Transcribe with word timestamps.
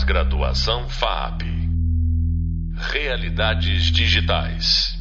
Pós-graduação 0.00 0.88
FAP. 0.88 1.42
Realidades 2.74 3.92
digitais. 3.92 4.98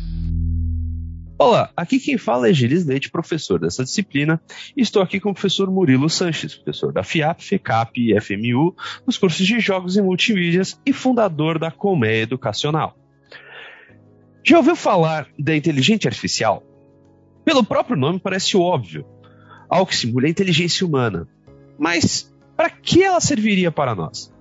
Olá, 1.37 1.71
aqui 1.75 1.99
quem 1.99 2.17
fala 2.17 2.49
é 2.49 2.53
Gilles 2.53 2.85
Leite, 2.85 3.09
professor 3.09 3.59
dessa 3.59 3.85
disciplina, 3.85 4.41
e 4.75 4.81
estou 4.81 5.01
aqui 5.01 5.17
com 5.17 5.29
o 5.29 5.33
professor 5.33 5.71
Murilo 5.71 6.09
Sanches, 6.09 6.53
professor 6.53 6.91
da 6.91 7.01
FIAP, 7.01 7.41
FECAP 7.41 8.11
e 8.11 8.19
FMU, 8.19 8.75
nos 9.07 9.17
cursos 9.17 9.47
de 9.47 9.61
Jogos 9.61 9.95
e 9.95 10.01
Multimídias 10.01 10.77
e 10.85 10.91
fundador 10.91 11.57
da 11.57 11.71
Colmeia 11.71 12.23
Educacional. 12.23 12.97
Já 14.43 14.57
ouviu 14.57 14.75
falar 14.75 15.29
da 15.39 15.55
inteligência 15.55 16.09
artificial? 16.09 16.61
Pelo 17.45 17.63
próprio 17.63 17.95
nome 17.95 18.19
parece 18.19 18.57
óbvio, 18.57 19.05
algo 19.69 19.85
que 19.85 19.95
simula 19.95 20.27
a 20.27 20.29
inteligência 20.29 20.85
humana. 20.85 21.25
Mas 21.77 22.35
para 22.57 22.69
que 22.69 23.01
ela 23.01 23.21
serviria 23.21 23.71
para 23.71 23.95
nós? 23.95 24.37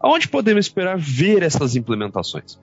Aonde 0.00 0.26
podemos 0.26 0.66
esperar 0.66 0.96
ver 0.98 1.42
essas 1.42 1.76
implementações? 1.76 2.58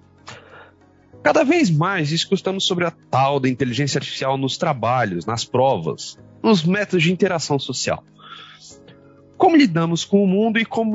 Cada 1.21 1.43
vez 1.43 1.69
mais 1.69 2.11
escutamos 2.11 2.65
sobre 2.65 2.85
a 2.85 2.91
tal 2.91 3.39
da 3.39 3.47
inteligência 3.47 3.99
artificial 3.99 4.37
nos 4.37 4.57
trabalhos, 4.57 5.25
nas 5.25 5.45
provas, 5.45 6.17
nos 6.41 6.63
métodos 6.63 7.03
de 7.03 7.11
interação 7.11 7.59
social. 7.59 8.03
Como 9.37 9.55
lidamos 9.55 10.03
com 10.03 10.23
o 10.23 10.27
mundo 10.27 10.57
e 10.57 10.65
como, 10.65 10.93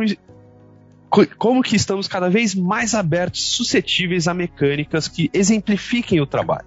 como 1.39 1.63
que 1.63 1.77
estamos 1.77 2.09
cada 2.09 2.29
vez 2.29 2.55
mais 2.55 2.95
abertos, 2.95 3.43
suscetíveis 3.55 4.27
a 4.27 4.35
mecânicas 4.35 5.07
que 5.07 5.31
exemplifiquem 5.33 6.21
o 6.21 6.27
trabalho. 6.27 6.67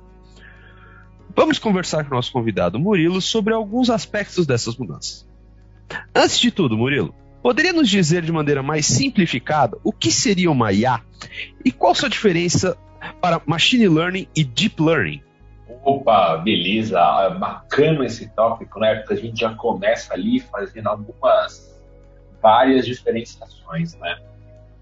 Vamos 1.36 1.60
conversar 1.60 2.06
com 2.06 2.12
o 2.12 2.16
nosso 2.16 2.32
convidado 2.32 2.80
Murilo 2.80 3.20
sobre 3.20 3.54
alguns 3.54 3.90
aspectos 3.90 4.46
dessas 4.46 4.78
mudanças. 4.78 5.28
Antes 6.16 6.40
de 6.40 6.50
tudo, 6.50 6.78
Murilo, 6.78 7.14
poderia 7.46 7.74
nos 7.74 7.88
dizer 7.88 8.24
de 8.24 8.32
maneira 8.32 8.64
mais 8.64 8.88
simplificada 8.88 9.78
o 9.84 9.94
que 9.94 10.12
seria 10.12 10.50
uma 10.50 10.74
IA 10.74 11.00
e 11.64 11.72
qual 11.72 11.94
sua 11.94 12.10
diferença 12.10 12.76
para 13.22 13.40
machine 13.46 13.88
learning 13.88 14.28
e 14.36 14.44
deep 14.44 14.82
learning? 14.82 15.22
Opa, 15.84 16.38
beleza, 16.38 17.00
é 17.00 17.38
bacana 17.38 18.04
esse 18.04 18.28
tópico, 18.30 18.80
né? 18.80 18.96
Porque 18.96 19.14
a 19.14 19.18
gente 19.18 19.40
já 19.40 19.54
começa 19.54 20.16
ali 20.16 20.40
fazendo 20.40 20.88
algumas 20.88 21.80
várias 22.42 22.84
diferenciações, 22.84 23.94
né? 23.98 24.18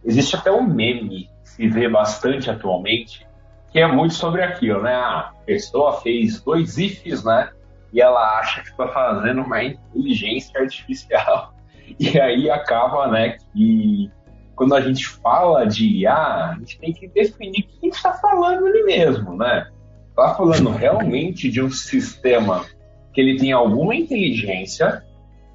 Existe 0.05 0.37
até 0.37 0.49
um 0.49 0.65
meme 0.65 1.29
que 1.43 1.49
se 1.49 1.67
vê 1.67 1.89
bastante 1.89 2.49
atualmente, 2.49 3.27
que 3.73 3.79
é 3.79 3.87
muito 3.87 4.13
sobre 4.13 4.41
aquilo, 4.41 4.83
né? 4.83 4.95
A 4.95 5.33
pessoa 5.45 5.99
fez 5.99 6.39
dois 6.39 6.77
ifs, 6.77 7.25
né? 7.25 7.51
E 7.91 7.99
ela 7.99 8.39
acha 8.39 8.61
que 8.61 8.69
está 8.69 8.87
fazendo 8.87 9.41
uma 9.41 9.61
inteligência 9.61 10.61
artificial. 10.61 11.52
E 11.99 12.19
aí 12.19 12.49
acaba, 12.49 13.07
né, 13.07 13.37
que 13.53 14.11
quando 14.55 14.75
a 14.75 14.81
gente 14.81 15.07
fala 15.07 15.65
de 15.65 15.85
IA, 16.01 16.51
a 16.51 16.55
gente 16.59 16.77
tem 16.79 16.93
que 16.93 17.07
definir 17.07 17.63
quem 17.63 17.89
está 17.89 18.13
falando 18.13 18.65
ali 18.67 18.83
mesmo, 18.83 19.35
né? 19.35 19.67
Está 20.09 20.35
falando 20.35 20.69
realmente 20.75 21.49
de 21.49 21.61
um 21.61 21.69
sistema 21.69 22.65
que 23.11 23.21
ele 23.21 23.37
tem 23.37 23.51
alguma 23.51 23.95
inteligência 23.95 25.03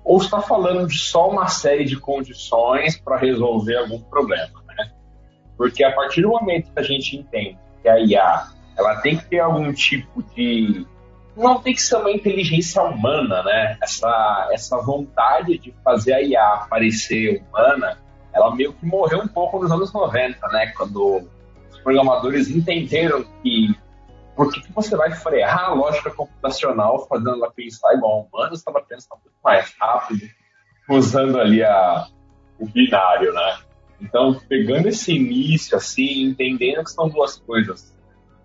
ou 0.05 0.19
está 0.19 0.41
falando 0.41 0.87
de 0.87 0.99
só 0.99 1.31
uma 1.31 1.49
série 1.49 1.85
de 1.85 1.97
condições 1.97 2.97
para 2.99 3.19
resolver 3.19 3.77
algum 3.77 4.01
problema, 4.01 4.63
né? 4.77 4.91
Porque 5.57 5.85
a 5.85 5.93
partir 5.93 6.23
do 6.23 6.29
momento 6.29 6.73
que 6.73 6.81
a 6.81 6.83
gente 6.83 7.17
entende 7.17 7.59
que 7.83 7.89
a 7.89 7.99
IA 8.01 8.49
ela 8.77 8.97
tem 8.97 9.17
que 9.17 9.25
ter 9.27 9.41
algum 9.41 9.73
tipo 9.73 10.23
de 10.35 10.87
não 11.39 11.61
tem 11.61 11.73
que 11.73 11.83
ser 11.83 11.97
uma 11.97 12.11
inteligência 12.11 12.83
humana, 12.83 13.43
né? 13.43 13.79
Essa 13.83 14.49
essa 14.53 14.77
vontade 14.79 15.59
de 15.59 15.73
fazer 15.85 16.13
a 16.15 16.23
IA 16.23 16.67
parecer 16.69 17.43
humana 17.49 17.99
ela 18.33 18.55
meio 18.55 18.73
que 18.73 18.85
morreu 18.85 19.21
um 19.21 19.29
pouco 19.29 19.59
nos 19.59 19.71
anos 19.71 19.93
90, 19.93 20.47
né? 20.49 20.73
Quando 20.77 21.29
os 21.71 21.79
programadores 21.81 22.49
entenderam 22.51 23.25
que 23.43 23.75
por 24.37 24.53
que, 24.53 24.61
que 24.61 24.73
você 24.73 24.97
vai 24.97 25.11
frear 25.11 25.71
a 25.71 25.75
lógica 25.75 26.11
computacional 26.11 27.07
fazendo 27.09 27.31
ela 27.31 27.51
pensar 27.51 27.93
igual 27.95 28.13
a 28.13 28.37
humano, 28.37 28.51
você 28.51 28.61
estava 28.61 28.81
pensando 28.81 29.19
muito 29.25 29.37
mais 29.43 29.75
rápido, 29.81 30.29
usando 30.89 31.41
ali 31.41 31.63
a, 31.65 32.07
o 32.59 32.67
binário, 32.67 33.33
né? 33.33 33.59
Então, 34.01 34.41
pegando 34.49 34.87
esse 34.87 35.13
início, 35.13 35.77
assim, 35.77 36.23
entendendo 36.23 36.85
que 36.85 36.91
são 36.91 37.09
duas 37.09 37.37
coisas 37.39 37.93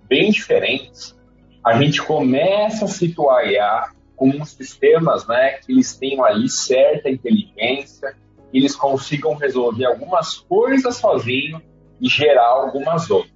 bem 0.07 0.31
diferentes, 0.31 1.16
a 1.63 1.81
gente 1.81 2.01
começa 2.01 2.85
a 2.85 2.88
situar 2.88 3.47
IA 3.47 3.90
como 4.16 4.46
sistemas, 4.46 5.28
né, 5.28 5.53
que 5.53 5.72
eles 5.72 5.97
tenham 5.97 6.24
ali 6.24 6.50
certa 6.50 7.09
inteligência, 7.09 8.16
eles 8.53 8.75
consigam 8.75 9.35
resolver 9.35 9.85
algumas 9.85 10.35
coisas 10.35 10.97
sozinho 10.97 11.62
e 12.00 12.07
gerar 12.07 12.47
algumas 12.47 13.09
outras. 13.09 13.34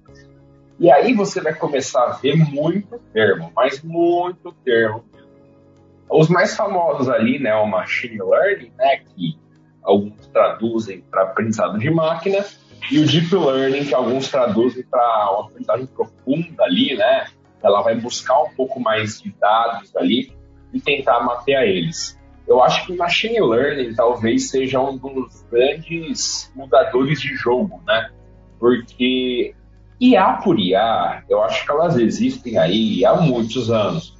E 0.78 0.90
aí 0.90 1.12
você 1.12 1.40
vai 1.40 1.54
começar 1.54 2.04
a 2.04 2.12
ver 2.12 2.36
muito 2.36 2.98
termo, 3.12 3.50
mas 3.54 3.82
muito 3.82 4.52
termo. 4.64 5.04
Os 6.08 6.28
mais 6.28 6.56
famosos 6.56 7.08
ali, 7.08 7.38
né, 7.38 7.54
o 7.56 7.66
machine 7.66 8.18
learning, 8.18 8.72
né, 8.78 8.98
que 8.98 9.36
alguns 9.82 10.26
traduzem 10.28 11.00
para 11.10 11.22
aprendizado 11.22 11.78
de 11.78 11.90
máquina, 11.90 12.44
e 12.90 13.00
o 13.00 13.06
deep 13.06 13.34
learning, 13.34 13.84
que 13.84 13.94
alguns 13.94 14.30
traduzem 14.30 14.84
para 14.84 15.32
uma 15.32 15.48
aprendizagem 15.48 15.86
profunda 15.86 16.62
ali, 16.62 16.96
né, 16.96 17.26
ela 17.62 17.82
vai 17.82 17.94
buscar 17.96 18.42
um 18.42 18.50
pouco 18.54 18.80
mais 18.80 19.20
de 19.20 19.30
dados 19.32 19.94
ali 19.96 20.32
e 20.72 20.80
tentar 20.80 21.20
mapear 21.20 21.64
eles 21.64 22.18
eu 22.48 22.62
acho 22.62 22.86
que 22.86 22.96
machine 22.96 23.40
learning 23.40 23.94
talvez 23.94 24.48
seja 24.48 24.80
um 24.80 24.96
dos 24.96 25.44
grandes 25.52 26.50
mudadores 26.56 27.20
de 27.20 27.36
jogo, 27.36 27.82
né? 27.86 28.10
Porque 28.58 29.54
IA 30.00 30.32
por 30.42 30.58
IA, 30.58 31.24
eu 31.28 31.42
acho 31.42 31.64
que 31.64 31.70
elas 31.70 31.98
existem 31.98 32.56
aí 32.56 33.04
há 33.04 33.14
muitos 33.16 33.70
anos. 33.70 34.16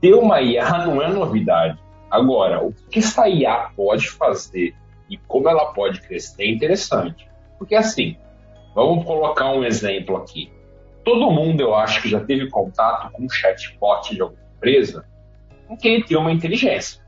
Ter 0.00 0.14
uma 0.14 0.42
IA 0.42 0.84
não 0.84 1.00
é 1.00 1.08
novidade. 1.08 1.78
Agora, 2.10 2.64
o 2.64 2.74
que 2.90 2.98
essa 2.98 3.28
IA 3.28 3.70
pode 3.76 4.10
fazer 4.10 4.74
e 5.08 5.16
como 5.16 5.48
ela 5.48 5.66
pode 5.66 6.00
crescer 6.00 6.42
é 6.42 6.50
interessante. 6.50 7.28
Porque 7.56 7.76
assim, 7.76 8.16
vamos 8.74 9.04
colocar 9.04 9.52
um 9.52 9.62
exemplo 9.62 10.16
aqui. 10.16 10.50
Todo 11.08 11.30
mundo, 11.30 11.62
eu 11.62 11.74
acho 11.74 12.02
que 12.02 12.08
já 12.10 12.20
teve 12.20 12.50
contato 12.50 13.10
com 13.10 13.24
um 13.24 13.30
chatbot 13.30 14.14
de 14.14 14.20
alguma 14.20 14.42
empresa 14.58 15.06
em 15.70 15.74
que 15.74 15.88
ele 15.88 16.04
tem 16.04 16.18
uma 16.18 16.30
inteligência. 16.30 17.02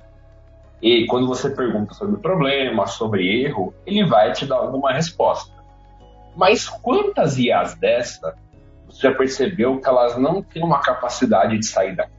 E 0.81 1.05
quando 1.05 1.27
você 1.27 1.51
pergunta 1.51 1.93
sobre 1.93 2.19
problema, 2.19 2.87
sobre 2.87 3.45
erro, 3.45 3.75
ele 3.85 4.03
vai 4.07 4.33
te 4.33 4.47
dar 4.47 4.57
alguma 4.57 4.91
resposta. 4.91 5.53
Mas 6.35 6.67
quantas 6.67 7.37
IAs 7.37 7.75
dessa 7.75 8.35
você 8.87 9.03
já 9.03 9.15
percebeu 9.15 9.79
que 9.79 9.87
elas 9.87 10.17
não 10.17 10.43
têm 10.43 10.65
uma 10.65 10.81
capacidade 10.81 11.59
de 11.59 11.67
sair 11.67 11.95
daqui? 11.95 12.15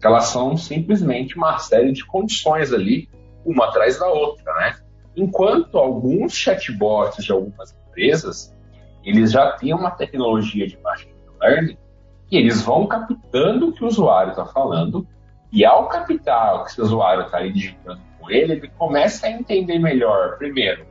Que 0.00 0.06
elas 0.06 0.26
são 0.26 0.56
simplesmente 0.56 1.36
uma 1.36 1.58
série 1.58 1.90
de 1.90 2.06
condições 2.06 2.72
ali, 2.72 3.08
uma 3.44 3.66
atrás 3.66 3.98
da 3.98 4.06
outra, 4.06 4.54
né? 4.54 4.76
Enquanto 5.16 5.78
alguns 5.78 6.32
chatbots 6.32 7.24
de 7.24 7.32
algumas 7.32 7.74
empresas, 7.88 8.54
eles 9.04 9.32
já 9.32 9.52
têm 9.52 9.74
uma 9.74 9.90
tecnologia 9.90 10.66
de 10.66 10.78
machine 10.80 11.12
learning 11.40 11.76
que 12.28 12.36
eles 12.36 12.62
vão 12.62 12.86
captando 12.86 13.68
o 13.68 13.72
que 13.72 13.84
o 13.84 13.86
usuário 13.86 14.30
está 14.30 14.46
falando 14.46 15.06
e 15.52 15.64
ao 15.64 15.88
captar 15.88 16.54
o 16.54 16.64
que 16.64 16.70
esse 16.70 16.80
usuário 16.80 17.24
está 17.24 17.46
digitando 17.46 18.00
com 18.18 18.30
ele, 18.30 18.54
ele 18.54 18.68
começa 18.78 19.26
a 19.26 19.30
entender 19.30 19.78
melhor, 19.78 20.38
primeiro, 20.38 20.86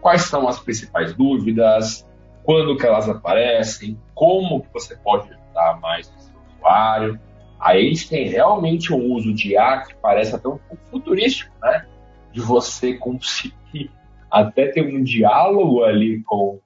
quais 0.00 0.22
são 0.22 0.46
as 0.46 0.60
principais 0.60 1.14
dúvidas, 1.14 2.06
quando 2.44 2.76
que 2.76 2.86
elas 2.86 3.08
aparecem, 3.08 3.98
como 4.14 4.62
que 4.62 4.72
você 4.72 4.96
pode 4.96 5.32
ajudar 5.32 5.80
mais 5.80 6.08
o 6.08 6.20
seu 6.20 6.40
usuário. 6.56 7.20
Aí 7.58 7.86
a 7.86 7.88
gente 7.88 8.08
tem 8.08 8.28
realmente 8.28 8.92
um 8.92 9.12
uso 9.12 9.34
de 9.34 9.52
IA 9.52 9.82
que 9.82 9.94
parece 9.96 10.34
até 10.34 10.48
um 10.48 10.58
pouco 10.58 10.82
futurístico, 10.90 11.52
né? 11.60 11.86
De 12.32 12.40
você 12.40 12.94
conseguir 12.94 13.54
até 14.30 14.68
ter 14.68 14.82
um 14.82 15.02
diálogo 15.02 15.82
ali 15.82 16.22
com, 16.22 16.60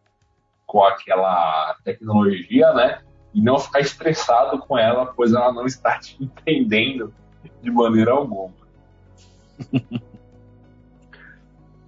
com 0.75 0.83
aquela 0.83 1.77
tecnologia, 1.85 2.73
né? 2.73 2.99
e 3.33 3.41
não 3.41 3.61
ficar 3.61 3.79
estressado 3.79 4.59
com 4.59 4.77
ela, 4.77 5.07
pois 5.07 5.33
ela 5.33 5.53
não 5.53 5.67
está 5.67 5.99
te 5.99 6.17
entendendo 6.23 7.15
de 7.63 7.71
maneira 7.71 8.13
alguma. 8.13 8.53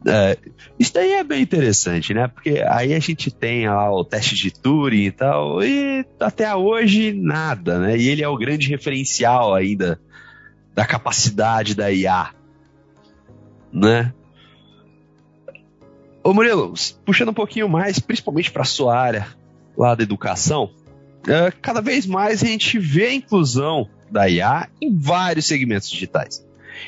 É, 0.09 0.38
isso 0.79 0.94
daí 0.94 1.15
é 1.15 1.25
bem 1.25 1.43
interessante, 1.43 2.15
né? 2.15 2.29
Porque 2.29 2.62
aí 2.69 2.94
a 2.94 2.99
gente 3.00 3.29
tem 3.29 3.69
lá 3.69 3.91
o 3.91 4.05
teste 4.05 4.37
de 4.37 4.53
Turing 4.53 5.06
e 5.06 5.11
tal, 5.11 5.61
e 5.65 6.06
até 6.21 6.55
hoje 6.55 7.12
nada, 7.12 7.81
né? 7.81 7.99
E 7.99 8.06
ele 8.06 8.23
é 8.23 8.29
o 8.29 8.37
grande 8.37 8.69
referencial 8.69 9.53
ainda 9.53 10.00
da 10.73 10.87
capacidade 10.87 11.75
da 11.75 11.91
IA, 11.91 12.31
né? 13.73 14.15
Ô 16.26 16.34
Murilo, 16.34 16.75
puxando 17.05 17.28
um 17.28 17.34
pouquinho 17.34 17.69
mais, 17.69 18.00
principalmente 18.00 18.50
para 18.50 18.64
sua 18.64 18.99
área 18.99 19.28
lá 19.78 19.94
da 19.94 20.02
educação, 20.02 20.73
uh, 21.23 21.56
cada 21.62 21.81
vez 21.81 22.05
mais 22.05 22.43
a 22.43 22.46
gente 22.49 22.81
vê 22.81 23.06
a 23.06 23.14
inclusão 23.14 23.88
da 24.11 24.28
IA 24.28 24.69
em 24.82 24.93
vários 24.99 25.46
segmentos 25.46 25.88
digitais. 25.88 26.44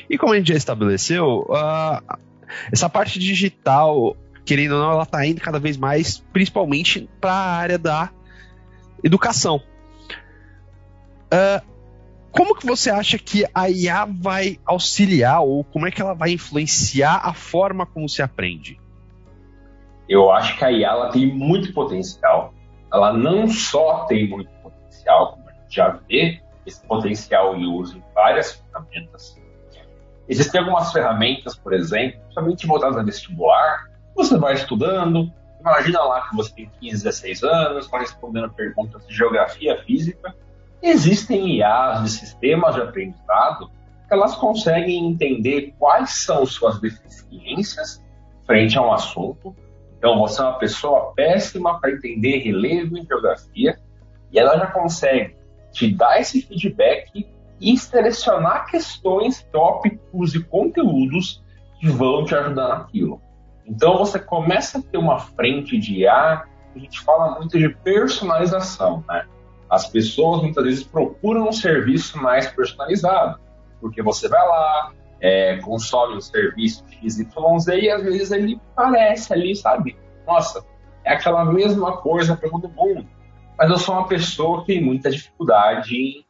E 0.09 0.17
como 0.17 0.33
a 0.33 0.35
gente 0.35 0.49
já 0.49 0.55
estabeleceu, 0.55 1.47
uh, 1.47 2.17
essa 2.69 2.89
parte 2.89 3.17
digital 3.17 4.17
querendo 4.43 4.73
ou 4.73 4.81
não, 4.81 4.91
ela 4.91 5.03
está 5.03 5.25
indo 5.25 5.39
cada 5.39 5.57
vez 5.57 5.77
mais, 5.77 6.17
principalmente 6.33 7.09
para 7.21 7.31
a 7.31 7.55
área 7.55 7.77
da 7.77 8.09
educação. 9.01 9.63
Uh, 11.31 11.65
como 12.29 12.55
que 12.55 12.65
você 12.65 12.89
acha 12.89 13.17
que 13.17 13.45
a 13.55 13.69
IA 13.69 14.03
vai 14.05 14.59
auxiliar 14.65 15.39
ou 15.43 15.63
como 15.63 15.87
é 15.87 15.91
que 15.91 16.01
ela 16.01 16.13
vai 16.13 16.31
influenciar 16.31 17.21
a 17.23 17.33
forma 17.33 17.85
como 17.85 18.09
se 18.09 18.21
aprende? 18.21 18.77
Eu 20.09 20.31
acho 20.31 20.57
que 20.57 20.65
a 20.65 20.71
IA 20.71 20.89
ela 20.89 21.09
tem 21.09 21.27
muito 21.27 21.71
potencial. 21.73 22.53
Ela 22.91 23.13
não 23.13 23.47
só 23.47 24.05
tem 24.05 24.27
muito 24.27 24.49
potencial, 24.61 25.33
como 25.33 25.49
a 25.49 25.53
gente 25.53 25.75
já 25.75 25.99
vê 26.09 26.41
esse 26.65 26.85
potencial 26.85 27.55
em 27.55 27.65
uso 27.65 27.97
em 27.97 28.03
várias 28.13 28.53
ferramentas. 28.53 29.39
Existem 30.27 30.59
algumas 30.59 30.91
ferramentas, 30.91 31.55
por 31.55 31.73
exemplo, 31.73 32.19
somente 32.31 32.67
voltadas 32.67 32.97
a 32.97 33.03
vestibular. 33.03 33.85
Você 34.15 34.37
vai 34.37 34.55
estudando, 34.55 35.31
imagina 35.59 36.01
lá 36.01 36.27
que 36.27 36.35
você 36.35 36.53
tem 36.53 36.71
15, 36.81 37.03
16 37.03 37.43
anos, 37.43 37.87
vai 37.87 38.01
respondendo 38.01 38.49
perguntas 38.51 39.05
de 39.07 39.15
geografia 39.15 39.81
física, 39.83 40.35
Existem 40.81 41.57
IAs 41.57 42.03
de 42.03 42.09
sistemas 42.09 42.75
de 42.75 42.81
aprendizado 42.81 43.69
que 44.07 44.13
elas 44.13 44.35
conseguem 44.35 45.07
entender 45.07 45.73
quais 45.77 46.23
são 46.23 46.45
suas 46.45 46.79
deficiências 46.79 48.03
frente 48.45 48.77
a 48.77 48.81
um 48.81 48.91
assunto. 48.91 49.55
Então, 49.99 50.17
você 50.17 50.41
é 50.41 50.45
uma 50.45 50.57
pessoa 50.57 51.13
péssima 51.13 51.77
para 51.77 51.91
entender 51.91 52.37
relevo 52.37 52.97
em 52.97 53.05
geografia 53.05 53.77
e 54.31 54.39
ela 54.39 54.57
já 54.57 54.67
consegue 54.67 55.35
te 55.73 55.93
dar 55.93 56.21
esse 56.21 56.41
feedback 56.41 57.27
e 57.59 57.77
selecionar 57.77 58.65
questões, 58.71 59.45
tópicos 59.51 60.33
e 60.33 60.41
conteúdos 60.41 61.43
que 61.81 61.89
vão 61.89 62.23
te 62.23 62.33
ajudar 62.33 62.69
naquilo. 62.69 63.21
Então, 63.65 63.97
você 63.97 64.17
começa 64.17 64.79
a 64.79 64.81
ter 64.81 64.97
uma 64.97 65.19
frente 65.19 65.77
de 65.77 65.99
IA, 65.99 66.45
a 66.73 66.79
gente 66.79 67.01
fala 67.01 67.37
muito 67.37 67.59
de 67.59 67.67
personalização, 67.67 69.03
né? 69.05 69.27
As 69.69 69.85
pessoas 69.87 70.41
muitas 70.41 70.63
vezes 70.63 70.83
procuram 70.83 71.49
um 71.49 71.51
serviço 71.51 72.17
mais 72.17 72.47
personalizado, 72.47 73.37
porque 73.81 74.01
você 74.01 74.29
vai 74.29 74.47
lá, 74.47 74.93
é, 75.21 75.57
consome 75.57 76.15
um 76.15 76.21
serviço 76.21 76.83
XYZ 77.01 77.67
e 77.81 77.89
às 77.89 78.03
vezes 78.03 78.31
ele 78.31 78.59
parece 78.75 79.33
ali, 79.33 79.55
sabe? 79.55 79.97
Nossa, 80.25 80.65
é 81.03 81.13
aquela 81.13 81.45
mesma 81.45 81.97
coisa 81.97 82.35
para 82.35 82.49
todo 82.49 82.69
mundo. 82.69 83.07
Mas 83.57 83.69
eu 83.69 83.77
sou 83.77 83.95
uma 83.95 84.07
pessoa 84.07 84.61
que 84.61 84.67
tem 84.67 84.83
muita 84.83 85.09
dificuldade 85.09 85.95
em, 85.95 86.25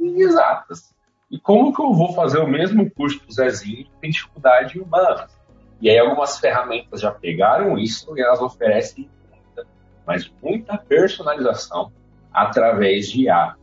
em 0.00 0.20
exatas. 0.20 0.94
E 1.30 1.38
como 1.38 1.74
que 1.74 1.82
eu 1.82 1.92
vou 1.92 2.12
fazer 2.14 2.38
o 2.38 2.48
mesmo 2.48 2.90
curso 2.90 3.24
do 3.26 3.32
Zezinho 3.32 3.84
que 3.84 3.90
tem 4.00 4.10
dificuldade 4.10 4.78
em 4.78 4.80
humanas? 4.80 5.36
E 5.80 5.90
aí 5.90 5.98
algumas 5.98 6.38
ferramentas 6.38 7.00
já 7.00 7.10
pegaram 7.10 7.76
isso 7.76 8.16
e 8.16 8.22
elas 8.22 8.40
oferecem 8.40 9.10
muita, 9.30 9.68
mas 10.06 10.32
muita 10.42 10.78
personalização 10.78 11.92
através 12.32 13.10
de 13.10 13.24
IA. 13.24 13.56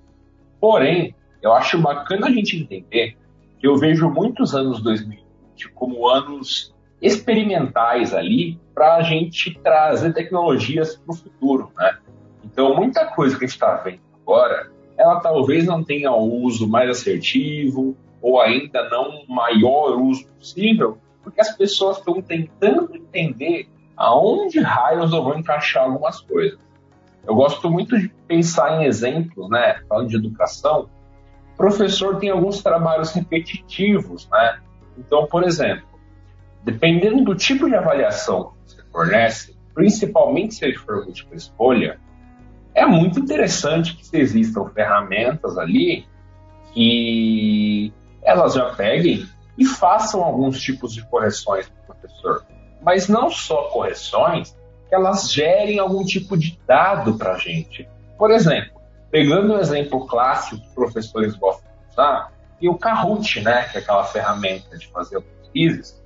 Porém, 0.59 1.15
eu 1.41 1.53
acho 1.53 1.81
bacana 1.81 2.27
a 2.27 2.31
gente 2.31 2.57
entender 2.57 3.17
eu 3.63 3.77
vejo 3.77 4.09
muitos 4.09 4.53
anos 4.53 4.81
2020 4.83 5.69
como 5.73 6.09
anos 6.09 6.75
experimentais 7.01 8.13
ali 8.13 8.59
para 8.75 8.95
a 8.95 9.01
gente 9.01 9.57
trazer 9.63 10.13
tecnologias 10.13 10.97
para 10.97 11.13
o 11.13 11.15
futuro, 11.15 11.71
né? 11.77 11.97
Então, 12.43 12.75
muita 12.75 13.05
coisa 13.05 13.37
que 13.37 13.45
a 13.45 13.47
gente 13.47 13.55
está 13.55 13.75
vendo 13.75 14.01
agora, 14.21 14.69
ela 14.97 15.19
talvez 15.21 15.65
não 15.65 15.81
tenha 15.81 16.11
o 16.11 16.43
uso 16.43 16.67
mais 16.67 16.89
assertivo 16.89 17.95
ou 18.21 18.41
ainda 18.41 18.89
não 18.89 19.23
maior 19.27 19.97
uso 19.99 20.27
possível, 20.27 20.97
porque 21.23 21.39
as 21.39 21.55
pessoas 21.55 21.97
estão 21.97 22.21
tentando 22.21 22.95
entender 22.95 23.69
aonde 23.95 24.59
raios 24.59 25.13
eu 25.13 25.23
vou 25.23 25.37
encaixar 25.37 25.83
algumas 25.83 26.19
coisas. 26.19 26.59
Eu 27.25 27.35
gosto 27.35 27.69
muito 27.69 27.97
de 27.97 28.09
pensar 28.27 28.81
em 28.81 28.85
exemplos, 28.85 29.49
né? 29.49 29.81
Falando 29.87 30.09
de 30.09 30.17
educação, 30.17 30.89
professor 31.57 32.17
tem 32.17 32.29
alguns 32.29 32.61
trabalhos 32.61 33.11
repetitivos, 33.11 34.27
né? 34.29 34.59
Então, 34.97 35.25
por 35.27 35.43
exemplo, 35.43 35.87
dependendo 36.63 37.23
do 37.23 37.35
tipo 37.35 37.67
de 37.67 37.75
avaliação 37.75 38.53
que 38.65 38.73
você 38.73 38.83
fornece, 38.91 39.55
principalmente 39.73 40.55
se 40.55 40.65
ele 40.65 40.77
for 40.77 41.03
múltipla 41.03 41.35
escolha, 41.35 41.99
é 42.73 42.85
muito 42.85 43.19
interessante 43.19 43.95
que 43.95 44.17
existam 44.17 44.65
ferramentas 44.69 45.57
ali 45.57 46.05
que 46.73 47.93
elas 48.23 48.53
já 48.53 48.73
peguem 48.73 49.27
e 49.57 49.65
façam 49.65 50.23
alguns 50.23 50.59
tipos 50.59 50.93
de 50.93 51.05
correções 51.07 51.69
para 51.69 51.81
o 51.83 51.85
professor. 51.99 52.45
Mas 52.81 53.07
não 53.07 53.29
só 53.29 53.69
correções, 53.69 54.55
que 54.89 54.95
elas 54.95 55.31
gerem 55.31 55.79
algum 55.79 56.03
tipo 56.03 56.35
de 56.35 56.59
dado 56.67 57.17
para 57.17 57.33
a 57.33 57.37
gente. 57.37 57.87
Por 58.17 58.31
exemplo, 58.31 58.81
pegando 59.13 59.53
um 59.53 59.59
exemplo 59.59 60.07
clássico 60.07 60.59
que 60.59 60.73
professores 60.73 61.35
gostam 61.35 61.71
de 61.71 61.91
usar, 61.91 62.33
e 62.59 62.67
o 62.67 62.75
Kahoot, 62.75 63.41
né, 63.41 63.65
que 63.65 63.77
é 63.77 63.81
aquela 63.81 64.03
ferramenta 64.05 64.75
de 64.75 64.87
fazer 64.87 65.21
pesquisas, 65.21 66.03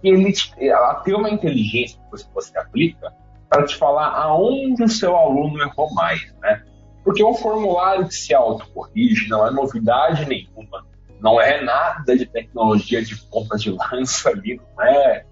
ele, 0.00 0.32
ela 0.60 0.94
tem 1.00 1.12
uma 1.12 1.28
inteligência 1.28 1.98
que 1.98 2.32
você 2.32 2.56
aplica 2.56 3.12
para 3.48 3.66
te 3.66 3.74
falar 3.74 4.10
aonde 4.10 4.80
o 4.84 4.88
seu 4.88 5.16
aluno 5.16 5.60
errou 5.60 5.92
mais, 5.92 6.32
né? 6.40 6.62
Porque 7.02 7.24
um 7.24 7.34
formulário 7.34 8.06
que 8.06 8.14
se 8.14 8.32
autocorrige 8.32 9.28
não 9.28 9.44
é 9.44 9.50
novidade 9.50 10.24
nenhuma, 10.24 10.86
não 11.20 11.40
é 11.40 11.60
nada 11.64 12.16
de 12.16 12.26
tecnologia 12.26 13.04
de 13.04 13.16
ponta 13.24 13.56
de 13.56 13.72
lança 13.72 14.28
ali, 14.28 14.60
não 14.76 14.84
é, 14.84 15.24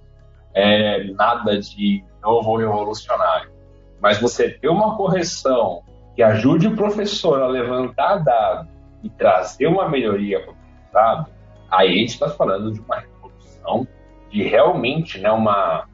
é 0.52 1.04
nada 1.12 1.60
de 1.60 2.02
novo 2.20 2.56
revolucionário. 2.56 3.52
Mas 4.00 4.20
você 4.20 4.50
ter 4.50 4.68
uma 4.68 4.96
correção 4.96 5.83
que 6.14 6.22
ajude 6.22 6.68
o 6.68 6.76
professor 6.76 7.42
a 7.42 7.46
levantar 7.46 8.18
dado 8.18 8.68
e 9.02 9.10
trazer 9.10 9.66
uma 9.66 9.88
melhoria 9.88 10.40
para 10.40 10.52
o 10.52 10.56
resultado, 10.56 11.30
aí 11.70 11.88
a 11.88 11.98
gente 11.98 12.10
está 12.10 12.30
falando 12.30 12.72
de 12.72 12.80
uma 12.80 13.00
revolução, 13.00 13.86
de 14.30 14.42
realmente 14.42 15.18
né, 15.18 15.30
uma, 15.30 15.86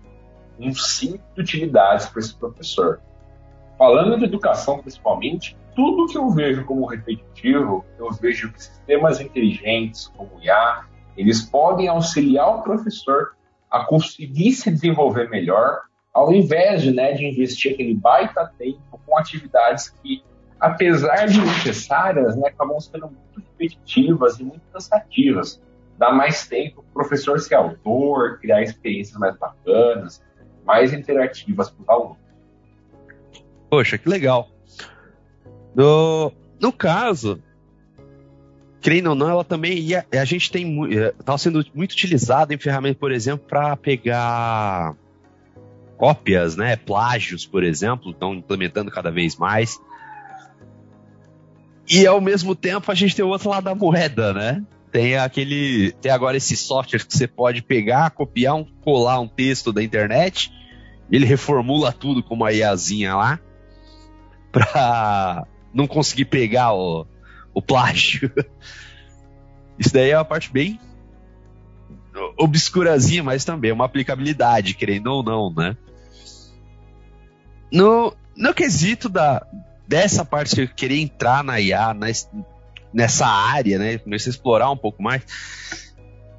um 0.59 0.73
cinto 0.73 1.23
de 1.35 1.41
utilidades 1.41 2.07
para 2.07 2.21
esse 2.21 2.35
professor. 2.35 3.01
Falando 3.79 4.19
de 4.19 4.25
educação 4.25 4.79
principalmente, 4.79 5.57
tudo 5.75 6.07
que 6.07 6.19
eu 6.19 6.29
vejo 6.31 6.65
como 6.65 6.87
repetitivo, 6.87 7.85
eu 7.99 8.11
vejo 8.13 8.53
que 8.53 8.63
sistemas 8.63 9.21
inteligentes 9.21 10.09
como 10.17 10.37
o 10.37 10.43
IA, 10.43 10.85
eles 11.17 11.43
podem 11.43 11.89
auxiliar 11.89 12.57
o 12.57 12.63
professor 12.63 13.35
a 13.71 13.85
conseguir 13.85 14.53
se 14.53 14.71
desenvolver 14.71 15.31
melhor, 15.31 15.83
ao 16.13 16.33
invés 16.33 16.83
de, 16.83 16.93
né, 16.93 17.13
de 17.13 17.25
investir 17.25 17.73
aquele 17.73 17.95
baita 17.95 18.53
tempo 18.59 19.01
com 19.07 19.17
atividades 19.17 19.91
que, 20.03 20.23
apesar 20.59 21.27
de 21.27 21.41
necessárias, 21.41 22.37
né, 22.37 22.49
acabam 22.49 22.81
sendo 22.81 23.07
muito 23.07 23.49
repetitivas 23.59 24.39
e 24.39 24.45
muito 24.45 24.63
cansativas. 24.73 25.63
Dá 25.97 26.13
mais 26.13 26.47
tempo 26.47 26.83
para 26.83 26.91
o 26.91 26.93
professor 26.93 27.39
ser 27.39 27.55
autor, 27.55 28.39
criar 28.41 28.63
experiências 28.63 29.17
mais 29.19 29.37
bacanas, 29.37 30.23
mais 30.65 30.93
interativas 30.93 31.71
para 31.71 31.83
os 31.83 31.89
alunos. 31.89 32.17
Poxa, 33.69 33.99
que 33.99 34.09
legal. 34.09 34.49
No, 35.75 36.33
no 36.59 36.73
caso, 36.73 37.41
creio 38.81 39.11
ou 39.11 39.15
não, 39.15 39.29
ela 39.29 39.45
também 39.45 39.79
ia, 39.79 40.05
a 40.13 40.25
gente 40.25 40.51
tem 40.51 40.77
está 41.19 41.37
sendo 41.39 41.65
muito 41.75 41.93
utilizada 41.93 42.53
em 42.53 42.59
ferramentas, 42.59 42.99
por 42.99 43.13
exemplo, 43.13 43.47
para 43.47 43.77
pegar 43.77 44.97
cópias, 46.01 46.57
né, 46.57 46.77
plágios, 46.77 47.45
por 47.45 47.63
exemplo, 47.63 48.13
estão 48.13 48.33
implementando 48.33 48.91
cada 48.91 49.11
vez 49.11 49.37
mais. 49.37 49.79
E 51.87 52.07
ao 52.07 52.23
mesmo 52.23 52.55
tempo 52.55 52.91
a 52.91 52.95
gente 52.95 53.15
tem 53.15 53.23
o 53.23 53.29
outro 53.29 53.51
lado 53.51 53.65
da 53.65 53.75
moeda, 53.75 54.33
né? 54.33 54.65
Tem 54.91 55.19
aquele, 55.19 55.93
tem 56.01 56.11
agora 56.11 56.39
esse 56.39 56.57
software 56.57 57.05
que 57.05 57.15
você 57.15 57.29
pode 57.29 57.61
pegar, 57.61 58.13
copiar, 58.13 58.55
um, 58.55 58.65
colar 58.65 59.21
um 59.21 59.29
texto 59.29 59.75
da 59.75 59.83
internet, 59.83 60.51
ele 61.13 61.27
reformula 61.27 61.93
tudo 61.93 62.23
com 62.23 62.35
uma 62.35 62.51
IAzinha 62.51 63.15
lá, 63.15 63.39
para 64.51 65.47
não 65.75 65.87
conseguir 65.87 66.25
pegar 66.25 66.73
o, 66.73 67.07
o 67.53 67.61
plágio. 67.61 68.33
Isso 69.79 69.93
daí 69.93 70.11
é 70.11 70.17
uma 70.17 70.25
parte 70.25 70.51
bem 70.51 70.81
obscurazinha, 72.39 73.23
mas 73.23 73.45
também 73.45 73.71
é 73.71 73.75
uma 73.75 73.85
aplicabilidade, 73.85 74.75
querendo 74.75 75.09
ou 75.09 75.23
não, 75.23 75.53
né? 75.53 75.77
No, 77.73 78.15
no 78.37 78.55
quesito 78.55 79.09
da, 79.09 79.47
dessa 79.87 80.25
parte 80.25 80.55
que 80.55 80.63
eu 80.63 80.69
queria 80.69 81.01
entrar 81.01 81.45
na 81.45 81.61
IA, 81.61 81.95
nessa 82.93 83.27
área, 83.27 83.79
né? 83.79 83.99
Comecei 83.99 84.31
a 84.31 84.35
explorar 84.35 84.71
um 84.71 84.77
pouco 84.77 85.03
mais. 85.03 85.23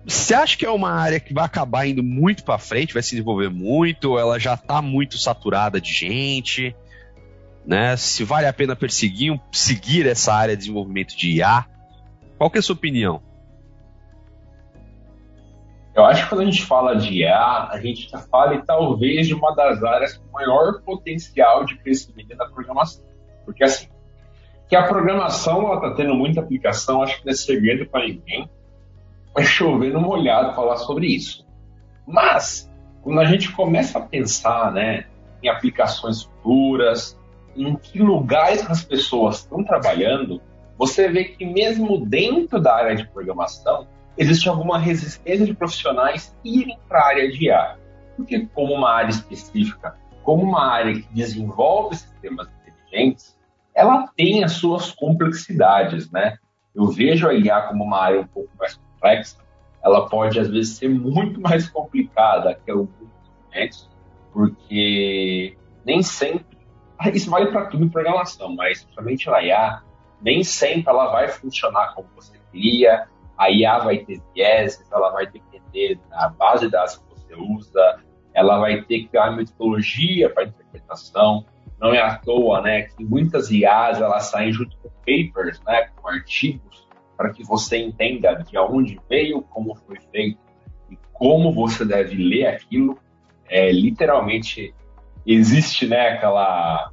Você 0.05 0.33
acha 0.33 0.57
que 0.57 0.65
é 0.65 0.69
uma 0.69 0.91
área 0.91 1.19
que 1.19 1.33
vai 1.33 1.45
acabar 1.45 1.85
indo 1.85 2.01
muito 2.01 2.43
para 2.43 2.57
frente, 2.57 2.93
vai 2.93 3.03
se 3.03 3.11
desenvolver 3.11 3.49
muito, 3.49 4.11
ou 4.11 4.19
ela 4.19 4.39
já 4.39 4.55
está 4.55 4.81
muito 4.81 5.17
saturada 5.17 5.79
de 5.79 5.93
gente? 5.93 6.75
Né? 7.65 7.95
Se 7.95 8.23
vale 8.23 8.47
a 8.47 8.53
pena 8.53 8.75
perseguir, 8.75 9.39
seguir 9.51 10.07
essa 10.07 10.33
área 10.33 10.55
de 10.55 10.61
desenvolvimento 10.61 11.15
de 11.15 11.37
IA? 11.37 11.65
Qual 12.37 12.49
que 12.49 12.57
é 12.57 12.59
a 12.59 12.63
sua 12.63 12.75
opinião? 12.75 13.21
Eu 15.93 16.05
acho 16.05 16.23
que 16.23 16.29
quando 16.29 16.41
a 16.41 16.45
gente 16.45 16.65
fala 16.65 16.95
de 16.95 17.19
IA, 17.19 17.67
a 17.69 17.79
gente 17.81 18.09
já 18.09 18.19
fala 18.19 18.61
talvez 18.65 19.27
de 19.27 19.33
uma 19.33 19.53
das 19.53 19.83
áreas 19.83 20.17
com 20.17 20.31
maior 20.31 20.81
potencial 20.81 21.65
de 21.65 21.77
crescimento 21.77 22.35
da 22.35 22.45
programação. 22.45 23.03
Porque 23.43 23.63
assim, 23.63 23.87
que 24.69 24.75
a 24.75 24.87
programação 24.87 25.73
está 25.75 25.93
tendo 25.93 26.15
muita 26.15 26.39
aplicação, 26.39 27.03
acho 27.03 27.19
que 27.19 27.25
não 27.25 27.33
é 27.33 27.35
segredo 27.35 27.85
para 27.85 28.07
ninguém. 28.07 28.49
Vai 29.33 29.43
chover 29.43 29.91
no 29.91 29.99
molhado 29.99 30.55
falar 30.55 30.77
sobre 30.77 31.07
isso. 31.07 31.45
Mas, 32.07 32.71
quando 33.03 33.19
a 33.19 33.25
gente 33.25 33.51
começa 33.51 33.99
a 33.99 34.01
pensar 34.01 34.71
né, 34.71 35.05
em 35.43 35.49
aplicações 35.49 36.23
futuras, 36.23 37.19
em 37.53 37.75
que 37.75 37.99
lugares 37.99 38.65
as 38.69 38.81
pessoas 38.81 39.39
estão 39.39 39.61
trabalhando, 39.61 40.41
você 40.77 41.09
vê 41.09 41.25
que 41.25 41.45
mesmo 41.45 42.05
dentro 42.05 42.59
da 42.59 42.73
área 42.73 42.95
de 42.95 43.05
programação, 43.09 43.87
existe 44.21 44.47
alguma 44.47 44.77
resistência 44.77 45.47
de 45.47 45.53
profissionais 45.53 46.35
irem 46.45 46.77
para 46.87 46.99
a 46.99 47.07
área 47.07 47.31
de 47.31 47.45
IA. 47.45 47.75
Porque 48.15 48.45
como 48.53 48.75
uma 48.75 48.91
área 48.91 49.09
específica, 49.09 49.97
como 50.21 50.43
uma 50.43 50.63
área 50.71 50.93
que 50.93 51.07
desenvolve 51.11 51.95
sistemas 51.95 52.47
inteligentes, 52.61 53.35
ela 53.73 54.07
tem 54.15 54.43
as 54.43 54.53
suas 54.53 54.91
complexidades, 54.91 56.11
né? 56.11 56.37
Eu 56.75 56.87
vejo 56.87 57.27
a 57.27 57.33
IA 57.33 57.63
como 57.63 57.83
uma 57.83 57.99
área 57.99 58.21
um 58.21 58.27
pouco 58.27 58.49
mais 58.59 58.75
complexa, 58.75 59.37
ela 59.83 60.07
pode 60.07 60.39
às 60.39 60.47
vezes 60.47 60.77
ser 60.77 60.89
muito 60.89 61.41
mais 61.41 61.67
complicada 61.67 62.59
que 62.63 62.69
alguns 62.69 62.91
instrumentos, 63.23 63.89
porque 64.31 65.57
nem 65.83 66.03
sempre, 66.03 66.59
isso 67.11 67.29
vale 67.31 67.47
para 67.47 67.65
tudo 67.65 67.83
em 67.83 67.89
programação, 67.89 68.55
mas 68.55 68.83
principalmente 68.83 69.27
na 69.27 69.41
IA, 69.41 69.81
nem 70.21 70.43
sempre 70.43 70.91
ela 70.91 71.11
vai 71.11 71.27
funcionar 71.27 71.95
como 71.95 72.07
você 72.15 72.37
queria, 72.51 73.07
a 73.41 73.49
IA 73.49 73.79
vai 73.79 73.97
ter 73.97 74.21
vieses, 74.35 74.87
ela 74.91 75.09
vai 75.09 75.25
depender 75.25 75.99
da 76.11 76.29
base 76.29 76.65
de 76.65 76.71
dados 76.71 76.97
que 76.97 77.03
você 77.09 77.33
usa, 77.35 77.99
ela 78.35 78.59
vai 78.59 78.83
ter 78.83 78.99
que 78.99 79.09
ter 79.09 79.17
uma 79.17 79.35
metodologia 79.35 80.29
para 80.29 80.43
interpretação, 80.43 81.43
não 81.79 81.91
é 81.91 81.99
à 81.99 82.17
toa, 82.17 82.61
né, 82.61 82.83
que 82.83 83.03
muitas 83.03 83.49
IAs 83.49 83.99
elas 83.99 84.25
saem 84.25 84.53
junto 84.53 84.77
com 84.77 84.89
papers, 84.89 85.59
né, 85.65 85.89
com 85.95 86.07
artigos, 86.07 86.87
para 87.17 87.33
que 87.33 87.43
você 87.43 87.79
entenda 87.79 88.35
de 88.35 88.55
onde 88.59 89.01
veio, 89.09 89.41
como 89.41 89.73
foi 89.75 89.99
feito 90.11 90.37
e 90.91 90.97
como 91.11 91.51
você 91.51 91.83
deve 91.83 92.15
ler 92.15 92.45
aquilo. 92.45 92.99
É, 93.49 93.71
literalmente 93.71 94.73
existe, 95.25 95.87
né, 95.87 96.09
aquela, 96.09 96.91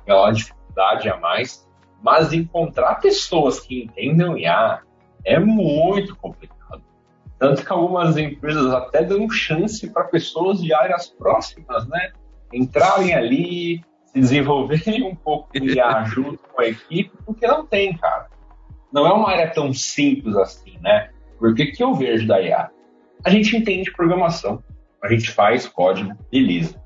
aquela 0.00 0.32
dificuldade 0.32 1.08
a 1.08 1.16
mais, 1.18 1.68
mas 2.02 2.32
encontrar 2.32 2.96
pessoas 2.96 3.60
que 3.60 3.84
entendam 3.84 4.36
IA 4.36 4.82
é 5.24 5.38
muito 5.38 6.14
complicado. 6.16 6.82
Tanto 7.38 7.64
que 7.64 7.72
algumas 7.72 8.16
empresas 8.16 8.72
até 8.72 9.02
dão 9.02 9.28
chance 9.28 9.88
para 9.90 10.04
pessoas 10.04 10.62
de 10.62 10.72
áreas 10.72 11.08
próximas, 11.08 11.86
né, 11.88 12.12
entrarem 12.52 13.14
ali, 13.14 13.84
se 14.06 14.20
desenvolverem 14.20 15.02
um 15.02 15.14
pouco 15.14 15.48
de 15.52 15.74
IA 15.76 16.04
junto 16.04 16.38
com 16.38 16.60
a 16.60 16.66
equipe, 16.66 17.10
porque 17.24 17.46
não 17.46 17.66
tem, 17.66 17.96
cara. 17.96 18.28
Não 18.92 19.06
é 19.06 19.12
uma 19.12 19.30
área 19.30 19.50
tão 19.50 19.74
simples 19.74 20.36
assim, 20.36 20.78
né? 20.80 21.10
Porque 21.38 21.64
o 21.64 21.72
que 21.72 21.82
eu 21.82 21.94
vejo 21.94 22.26
da 22.26 22.40
IA? 22.40 22.70
A 23.24 23.30
gente 23.30 23.56
entende 23.56 23.92
programação, 23.92 24.62
a 25.02 25.08
gente 25.08 25.30
faz 25.32 25.66
código, 25.66 26.12
beleza. 26.30 26.80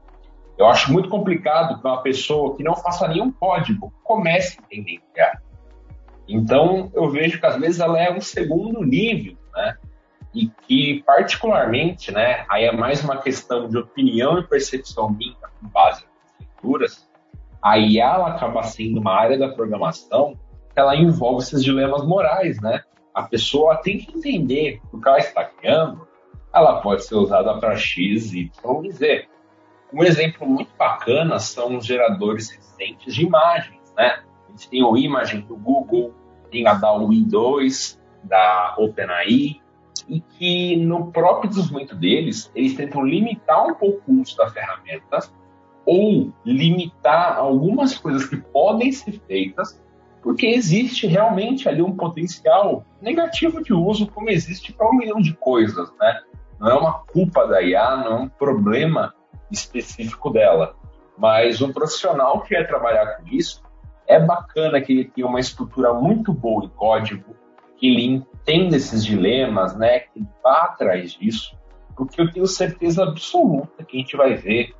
Eu 0.57 0.67
acho 0.67 0.93
muito 0.93 1.09
complicado 1.09 1.81
que 1.81 1.87
uma 1.87 2.03
pessoa 2.03 2.57
que 2.57 2.65
não 2.65 2.75
faça 2.75 3.07
nenhum 3.07 3.31
código 3.31 3.93
comece 4.03 4.59
a 4.59 4.65
entender 4.65 5.01
IA. 5.17 5.41
Então, 6.29 6.91
eu 6.95 7.11
vejo 7.11 7.41
que 7.41 7.47
às 7.47 7.57
vezes 7.57 7.81
ela 7.81 7.99
é 7.99 8.13
um 8.13 8.21
segundo 8.21 8.85
nível, 8.85 9.37
né? 9.55 9.77
E 10.35 10.49
que, 10.67 11.03
particularmente, 11.07 12.13
né, 12.13 12.45
aí 12.51 12.65
é 12.65 12.73
mais 12.73 13.03
uma 13.03 13.17
questão 13.17 13.67
de 13.67 13.79
opinião 13.79 14.39
e 14.39 14.47
percepção 14.47 15.09
minha 15.09 15.35
com 15.59 15.69
base 15.69 16.05
nas 16.05 16.49
leituras, 16.49 17.09
a 17.63 17.79
IA 17.79 18.05
ela 18.05 18.29
acaba 18.29 18.63
sendo 18.63 19.01
uma 19.01 19.15
área 19.15 19.39
da 19.39 19.49
programação 19.49 20.35
que 20.73 20.79
ela 20.79 20.95
envolve 20.95 21.43
esses 21.43 21.65
dilemas 21.65 22.07
morais, 22.07 22.61
né? 22.61 22.85
A 23.15 23.23
pessoa 23.23 23.77
tem 23.77 23.99
que 23.99 24.17
entender 24.17 24.81
o 24.93 25.01
que 25.01 25.09
ela 25.09 25.19
está 25.19 25.45
criando, 25.45 26.07
ela 26.55 26.81
pode 26.81 27.05
ser 27.05 27.15
usada 27.15 27.59
para 27.59 27.75
X, 27.75 28.33
Y 28.33 28.85
e 28.85 28.93
Z. 28.93 29.27
Um 29.93 30.05
exemplo 30.05 30.47
muito 30.47 30.71
bacana 30.77 31.39
são 31.39 31.79
os 31.79 31.87
geradores 31.87 32.51
recentes 32.51 33.15
de 33.15 33.25
imagens, 33.25 33.81
né? 33.97 34.23
Tem 34.67 34.83
o 34.83 34.97
Imagine 34.97 35.43
do 35.43 35.57
Google, 35.57 36.15
tem 36.51 36.67
a 36.67 36.75
da 36.75 36.93
UI2, 36.95 37.99
da 38.25 38.75
OpenAI, 38.79 39.61
e 40.09 40.21
que 40.21 40.77
no 40.77 41.13
próprio 41.13 41.51
desenvolvimento 41.51 41.95
deles, 41.95 42.51
eles 42.55 42.75
tentam 42.75 43.05
limitar 43.05 43.67
um 43.67 43.75
pouco 43.75 44.03
o 44.11 44.21
uso 44.21 44.37
da 44.37 44.51
ferramenta 44.51 45.21
ou 45.85 46.33
limitar 46.45 47.37
algumas 47.37 47.97
coisas 47.97 48.27
que 48.27 48.37
podem 48.37 48.93
ser 48.93 49.21
feitas, 49.27 49.83
porque 50.23 50.47
existe 50.47 51.07
realmente 51.07 51.69
ali 51.69 51.81
um 51.81 51.97
potencial 51.97 52.85
negativo 53.01 53.63
de 53.63 53.73
uso, 53.73 54.07
como 54.09 54.29
existe 54.31 54.73
para 54.73 54.89
um 54.89 54.95
milhão 54.95 55.21
de 55.21 55.35
coisas, 55.35 55.91
né? 55.99 56.21
Não 56.59 56.69
é 56.69 56.75
uma 56.75 56.93
culpa 57.05 57.47
da 57.47 57.63
IA, 57.63 57.97
não 57.97 58.13
é 58.13 58.21
um 58.21 58.29
problema 58.29 59.15
específico 59.51 60.31
dela. 60.31 60.77
Mas 61.17 61.63
um 61.63 61.73
profissional 61.73 62.43
que 62.43 62.51
quer 62.51 62.67
trabalhar 62.67 63.17
com 63.17 63.29
isso, 63.29 63.63
é 64.09 64.19
bacana 64.19 64.81
que 64.81 64.93
ele 64.93 65.05
tenha 65.05 65.27
uma 65.27 65.39
estrutura 65.39 65.93
muito 65.93 66.33
boa 66.33 66.65
em 66.65 66.69
código, 66.71 67.37
que 67.77 67.87
ele 67.87 68.05
entenda 68.07 68.75
esses 68.75 69.05
dilemas, 69.05 69.77
né? 69.77 70.01
Que 70.01 70.19
ele 70.19 70.29
vá 70.43 70.63
atrás 70.63 71.13
disso, 71.13 71.57
porque 71.95 72.21
eu 72.21 72.33
tenho 72.33 72.47
certeza 72.47 73.05
absoluta 73.05 73.85
que 73.85 73.97
a 73.97 74.01
gente 74.01 74.17
vai 74.17 74.35
ver 74.35 74.75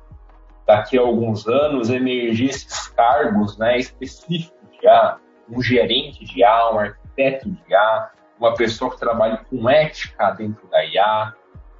daqui 0.65 0.97
a 0.97 1.01
alguns 1.01 1.47
anos 1.47 1.89
emergir 1.89 2.49
esses 2.49 2.87
cargos 2.89 3.57
né, 3.57 3.77
específicos 3.77 4.59
de 4.71 4.85
IA, 4.85 5.17
um 5.49 5.61
gerente 5.61 6.25
de 6.25 6.39
IA, 6.39 6.71
um 6.71 6.79
arquiteto 6.79 7.49
de 7.49 7.61
IA, 7.69 8.11
uma 8.39 8.53
pessoa 8.53 8.91
que 8.91 8.99
trabalhe 8.99 9.37
com 9.49 9.69
ética 9.69 10.31
dentro 10.31 10.67
da 10.69 10.85
IA, 10.85 11.33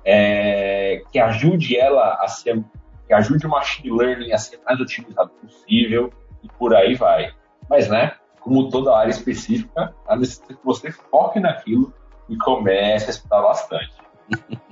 é, 0.04 1.04
que 1.12 1.20
ajude 1.20 1.78
ela 1.78 2.16
a 2.22 2.28
ser, 2.28 2.64
que 3.08 3.14
ajude 3.14 3.46
o 3.46 3.50
machine 3.50 3.92
learning 3.92 4.32
a 4.32 4.38
ser 4.38 4.60
mais 4.66 4.80
otimizado 4.80 5.30
possível 5.42 6.12
e 6.44 6.48
por 6.48 6.74
aí 6.76 6.96
vai. 6.96 7.32
Mas, 7.70 7.88
né, 7.88 8.14
como 8.40 8.70
toda 8.70 8.98
área 8.98 9.12
específica, 9.12 9.94
a 10.08 10.16
necessidade 10.16 10.56
que 10.56 10.66
você 10.66 10.92
foque 10.92 11.40
naquilo 11.40 11.94
e 12.28 12.38
comece 12.38 13.08
a 13.08 13.10
estudar 13.10 13.42
bastante. 13.42 13.94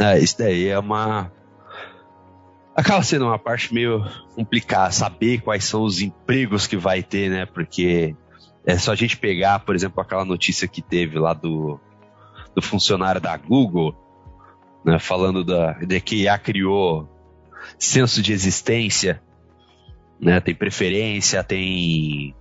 É, 0.00 0.16
isso 0.16 0.38
daí 0.38 0.68
é 0.68 0.78
uma 0.78 1.28
acaba 2.78 3.02
sendo 3.02 3.24
uma 3.24 3.38
parte 3.40 3.74
meio 3.74 4.04
complicada 4.36 4.92
saber 4.92 5.40
quais 5.40 5.64
são 5.64 5.82
os 5.82 6.00
empregos 6.00 6.68
que 6.68 6.76
vai 6.76 7.02
ter, 7.02 7.28
né? 7.28 7.44
Porque 7.44 8.14
é 8.64 8.78
só 8.78 8.92
a 8.92 8.94
gente 8.94 9.16
pegar, 9.16 9.58
por 9.58 9.74
exemplo, 9.74 10.00
aquela 10.00 10.24
notícia 10.24 10.68
que 10.68 10.80
teve 10.80 11.18
lá 11.18 11.34
do, 11.34 11.80
do 12.54 12.62
funcionário 12.62 13.20
da 13.20 13.36
Google, 13.36 13.92
né, 14.84 15.00
falando 15.00 15.42
da, 15.42 15.72
de 15.72 16.00
que 16.00 16.22
IA 16.22 16.38
criou 16.38 17.08
senso 17.76 18.22
de 18.22 18.32
existência, 18.32 19.20
né, 20.20 20.40
tem 20.40 20.54
preferência, 20.54 21.42
tem 21.44 22.34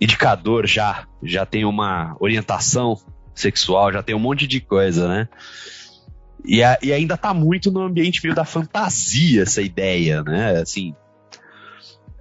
indicador 0.00 0.66
já, 0.66 1.06
já 1.22 1.44
tem 1.44 1.64
uma 1.64 2.16
orientação 2.20 2.96
sexual, 3.34 3.92
já 3.92 4.02
tem 4.02 4.14
um 4.14 4.20
monte 4.20 4.46
de 4.46 4.60
coisa, 4.60 5.08
né? 5.08 5.28
E, 6.44 6.62
a, 6.62 6.78
e 6.82 6.92
ainda 6.92 7.16
tá 7.16 7.34
muito 7.34 7.70
no 7.70 7.82
ambiente 7.82 8.20
meio 8.22 8.34
da 8.34 8.44
fantasia 8.44 9.42
essa 9.42 9.60
ideia, 9.60 10.22
né? 10.22 10.60
Assim, 10.60 10.94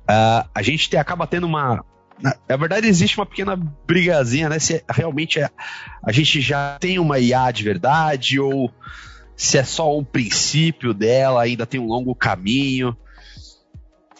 a 0.07 0.61
gente 0.61 0.89
te, 0.89 0.97
acaba 0.97 1.27
tendo 1.27 1.45
uma. 1.45 1.83
Na, 2.21 2.35
na, 2.49 2.57
verdade, 2.57 2.87
existe 2.87 3.17
uma 3.17 3.25
pequena 3.25 3.55
brigazinha, 3.55 4.49
né? 4.49 4.57
Se 4.57 4.83
realmente 4.89 5.39
é, 5.39 5.49
a 6.03 6.11
gente 6.11 6.41
já 6.41 6.77
tem 6.79 6.97
uma 6.97 7.19
IA 7.19 7.51
de 7.51 7.63
verdade 7.63 8.39
ou 8.39 8.71
se 9.35 9.57
é 9.57 9.63
só 9.63 9.95
um 9.95 10.03
princípio 10.03 10.93
dela, 10.93 11.43
ainda 11.43 11.65
tem 11.65 11.79
um 11.79 11.87
longo 11.87 12.15
caminho. 12.15 12.97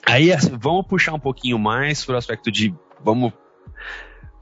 Aí 0.07 0.31
assim, 0.31 0.57
vamos 0.57 0.87
puxar 0.87 1.13
um 1.13 1.19
pouquinho 1.19 1.59
mais 1.59 2.05
para 2.05 2.15
o 2.15 2.17
aspecto 2.17 2.49
de 2.49 2.73
vamos 3.03 3.33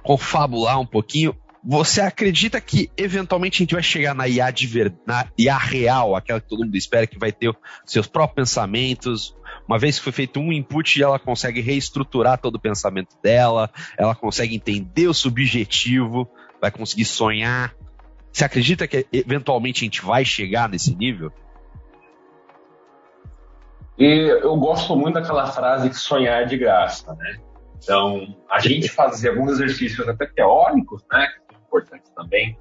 confabular 0.03 0.79
um 0.79 0.85
pouquinho. 0.85 1.35
Você 1.67 1.99
acredita 2.01 2.61
que 2.61 2.91
eventualmente 2.95 3.57
a 3.57 3.63
gente 3.63 3.73
vai 3.73 3.81
chegar 3.81 4.13
na 4.13 4.27
IA, 4.27 4.51
de 4.51 4.67
ver, 4.67 4.93
na 5.07 5.27
IA 5.35 5.57
real, 5.57 6.15
aquela 6.15 6.39
que 6.39 6.47
todo 6.47 6.63
mundo 6.63 6.75
espera 6.75 7.07
que 7.07 7.17
vai 7.17 7.31
ter 7.31 7.51
seus 7.83 8.05
próprios 8.05 8.47
pensamentos? 8.47 9.35
Uma 9.67 9.79
vez 9.79 9.97
que 9.97 10.03
foi 10.03 10.13
feito 10.13 10.39
um 10.39 10.53
input, 10.53 11.01
ela 11.01 11.17
consegue 11.17 11.61
reestruturar 11.61 12.37
todo 12.37 12.55
o 12.55 12.59
pensamento 12.59 13.17
dela, 13.23 13.71
ela 13.97 14.13
consegue 14.13 14.55
entender 14.55 15.07
o 15.07 15.13
subjetivo, 15.15 16.29
vai 16.61 16.69
conseguir 16.69 17.05
sonhar. 17.05 17.73
Você 18.31 18.45
acredita 18.45 18.87
que 18.87 19.07
eventualmente 19.11 19.83
a 19.83 19.85
gente 19.85 20.03
vai 20.03 20.23
chegar 20.23 20.69
nesse 20.69 20.95
nível? 20.95 21.33
E 23.97 24.05
eu 24.41 24.55
gosto 24.57 24.95
muito 24.95 25.15
daquela 25.15 25.47
frase 25.47 25.89
que 25.89 25.95
sonhar 25.95 26.41
é 26.41 26.45
de 26.45 26.57
graça, 26.57 27.13
né? 27.15 27.37
Então, 27.77 28.35
a 28.49 28.59
gente 28.59 28.89
fazer 28.89 29.29
alguns 29.29 29.53
exercícios 29.53 30.07
até 30.07 30.25
teóricos, 30.25 31.03
né? 31.11 31.27
importantes 31.75 32.09
também, 32.11 32.57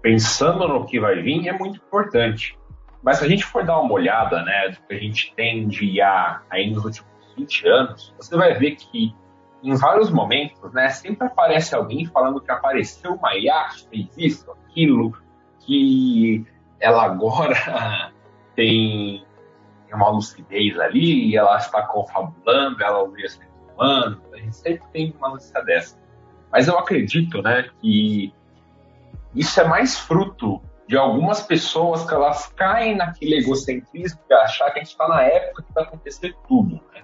pensando 0.00 0.66
no 0.66 0.86
que 0.86 0.98
vai 0.98 1.20
vir, 1.20 1.48
é 1.48 1.52
muito 1.52 1.76
importante. 1.76 2.58
Mas 3.02 3.18
se 3.18 3.24
a 3.24 3.28
gente 3.28 3.44
for 3.44 3.64
dar 3.64 3.80
uma 3.80 3.92
olhada, 3.92 4.42
né, 4.42 4.68
do 4.68 4.76
que 4.86 4.94
a 4.94 4.98
gente 4.98 5.34
tem 5.34 5.68
de 5.68 5.84
IA 5.84 6.40
aí 6.50 6.70
nos 6.70 6.84
últimos 6.84 7.10
20 7.36 7.68
anos, 7.68 8.14
você 8.16 8.36
vai 8.36 8.54
ver 8.54 8.76
que 8.76 9.14
em 9.62 9.74
vários 9.74 10.10
momentos, 10.10 10.72
né, 10.72 10.88
sempre 10.88 11.26
aparece 11.26 11.74
alguém 11.74 12.06
falando 12.06 12.40
que 12.40 12.50
apareceu 12.50 13.14
uma 13.14 13.36
IA 13.36 13.68
que 13.68 13.88
fez 13.88 14.08
isso, 14.16 14.50
aquilo, 14.50 15.12
que 15.60 16.44
ela 16.80 17.04
agora 17.04 18.12
tem 18.54 19.23
uma 19.92 20.08
lucidez 20.08 20.78
ali 20.78 21.30
e 21.30 21.36
ela 21.36 21.56
está 21.56 21.82
confabulando, 21.82 22.82
ela 22.82 23.00
ouvia 23.00 23.28
seres 23.28 23.52
humanos, 23.74 24.18
a 24.32 24.36
gente 24.38 24.56
sempre 24.56 24.86
tem 24.92 25.14
uma 25.18 25.30
notícia 25.30 25.62
dessa. 25.62 25.98
Mas 26.50 26.68
eu 26.68 26.78
acredito, 26.78 27.42
né, 27.42 27.68
que 27.80 28.32
isso 29.34 29.60
é 29.60 29.64
mais 29.64 29.98
fruto 29.98 30.62
de 30.86 30.96
algumas 30.96 31.42
pessoas 31.42 32.06
que 32.06 32.14
elas 32.14 32.46
caem 32.54 32.96
naquele 32.96 33.36
egocentrismo 33.36 34.20
de 34.28 34.34
achar 34.34 34.70
que 34.70 34.78
a 34.78 34.82
gente 34.82 34.92
está 34.92 35.08
na 35.08 35.22
época 35.22 35.62
que 35.62 35.72
vai 35.72 35.84
acontecer 35.84 36.34
tudo. 36.46 36.80
Né? 36.92 37.02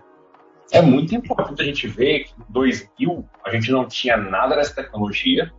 É 0.72 0.82
muito 0.82 1.14
importante 1.14 1.62
a 1.62 1.64
gente 1.64 1.88
ver 1.88 2.24
que 2.24 2.34
em 2.40 2.44
2000 2.48 3.28
a 3.44 3.50
gente 3.50 3.72
não 3.72 3.86
tinha 3.86 4.16
nada 4.16 4.54
dessa 4.54 4.74
tecnologia 4.74 5.52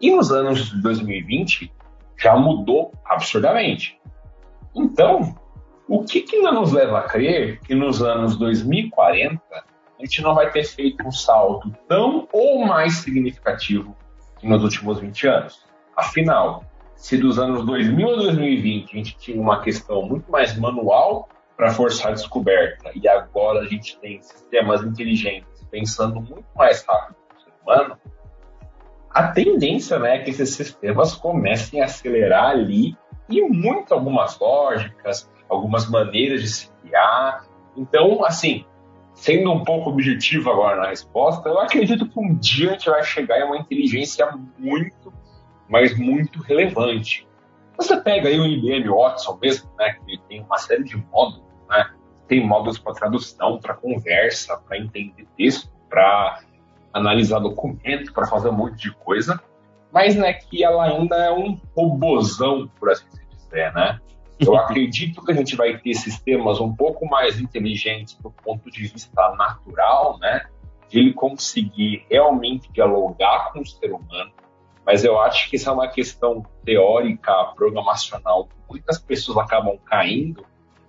e 0.00 0.10
nos 0.10 0.32
anos 0.32 0.70
de 0.70 0.82
2020 0.82 1.72
já 2.16 2.34
mudou 2.34 2.92
absurdamente. 3.04 4.00
Então, 4.74 5.36
o 5.88 6.04
que, 6.04 6.22
que 6.22 6.40
nos 6.40 6.72
leva 6.72 6.98
a 6.98 7.02
crer 7.02 7.60
que 7.60 7.74
nos 7.74 8.02
anos 8.02 8.36
2040 8.36 9.40
a 9.52 9.64
gente 10.04 10.20
não 10.20 10.34
vai 10.34 10.50
ter 10.50 10.64
feito 10.64 11.06
um 11.06 11.12
salto 11.12 11.72
tão 11.88 12.28
ou 12.32 12.64
mais 12.64 12.98
significativo 12.98 13.96
que 14.38 14.46
nos 14.46 14.62
últimos 14.62 14.98
20 14.98 15.28
anos? 15.28 15.64
Afinal, 15.96 16.64
se 16.96 17.16
dos 17.16 17.38
anos 17.38 17.64
2000 17.64 18.10
a 18.10 18.16
2020 18.16 18.92
a 18.92 18.96
gente 18.96 19.18
tinha 19.18 19.40
uma 19.40 19.60
questão 19.60 20.02
muito 20.02 20.30
mais 20.30 20.56
manual 20.58 21.28
para 21.56 21.70
forçar 21.70 22.12
a 22.12 22.14
descoberta 22.14 22.90
e 22.94 23.08
agora 23.08 23.60
a 23.60 23.66
gente 23.66 23.98
tem 23.98 24.20
sistemas 24.20 24.82
inteligentes 24.82 25.64
pensando 25.70 26.20
muito 26.20 26.46
mais 26.54 26.84
rápido 26.84 27.16
que 27.28 27.36
o 27.36 27.40
ser 27.40 27.52
humano, 27.62 27.98
a 29.10 29.28
tendência 29.28 29.98
né, 29.98 30.16
é 30.16 30.18
que 30.18 30.30
esses 30.30 30.50
sistemas 30.50 31.14
comecem 31.14 31.80
a 31.80 31.86
acelerar 31.86 32.50
ali 32.50 32.96
e 33.28 33.40
muito 33.42 33.94
algumas 33.94 34.38
lógicas, 34.38 35.28
algumas 35.48 35.88
maneiras 35.88 36.42
de 36.42 36.48
se 36.48 36.70
criar. 36.82 37.44
Então, 37.76 38.24
assim, 38.24 38.64
sendo 39.14 39.52
um 39.52 39.64
pouco 39.64 39.90
objetivo 39.90 40.50
agora 40.50 40.76
na 40.82 40.88
resposta, 40.88 41.48
eu 41.48 41.58
acredito 41.58 42.08
que 42.08 42.18
um 42.20 42.34
dia 42.34 42.70
a 42.70 42.72
gente 42.72 42.90
vai 42.90 43.02
chegar 43.02 43.40
em 43.40 43.44
uma 43.44 43.58
inteligência 43.58 44.28
muito, 44.58 45.12
mas 45.68 45.96
muito 45.98 46.40
relevante. 46.42 47.26
Você 47.76 47.96
pega 47.98 48.28
aí 48.28 48.38
o 48.38 48.46
IBM 48.46 48.88
Watson 48.88 49.38
mesmo, 49.40 49.70
né, 49.78 49.96
que 50.06 50.18
tem 50.28 50.42
uma 50.42 50.58
série 50.58 50.84
de 50.84 50.96
módulos, 50.96 51.44
né, 51.68 51.90
tem 52.26 52.46
módulos 52.46 52.78
para 52.78 52.94
tradução, 52.94 53.58
para 53.58 53.74
conversa, 53.74 54.56
para 54.56 54.78
entender 54.78 55.26
texto, 55.36 55.70
para 55.88 56.40
analisar 56.92 57.38
documento, 57.40 58.12
para 58.12 58.26
fazer 58.26 58.48
um 58.48 58.52
monte 58.52 58.76
de 58.76 58.94
coisa, 58.96 59.40
mas 59.92 60.16
né, 60.16 60.32
que 60.32 60.64
ela 60.64 60.84
ainda 60.84 61.16
é 61.16 61.30
um 61.30 61.58
robozão, 61.76 62.68
por 62.78 62.90
assim 62.90 63.06
dizer, 63.30 63.72
né? 63.72 64.00
Eu 64.38 64.56
acredito 64.56 65.24
que 65.24 65.32
a 65.32 65.34
gente 65.34 65.56
vai 65.56 65.78
ter 65.78 65.94
sistemas 65.94 66.60
um 66.60 66.74
pouco 66.74 67.06
mais 67.06 67.40
inteligentes 67.40 68.16
do 68.16 68.30
ponto 68.30 68.70
de 68.70 68.86
vista 68.86 69.34
natural, 69.36 70.18
né? 70.18 70.46
De 70.88 70.98
ele 70.98 71.12
conseguir 71.12 72.04
realmente 72.10 72.70
dialogar 72.70 73.52
com 73.52 73.60
o 73.60 73.66
ser 73.66 73.92
humano. 73.92 74.30
Mas 74.84 75.04
eu 75.04 75.18
acho 75.20 75.50
que 75.50 75.56
isso 75.56 75.68
é 75.68 75.72
uma 75.72 75.88
questão 75.88 76.44
teórica, 76.64 77.32
programacional, 77.56 78.46
que 78.46 78.54
muitas 78.68 78.98
pessoas 78.98 79.38
acabam 79.38 79.78
caindo, 79.84 80.44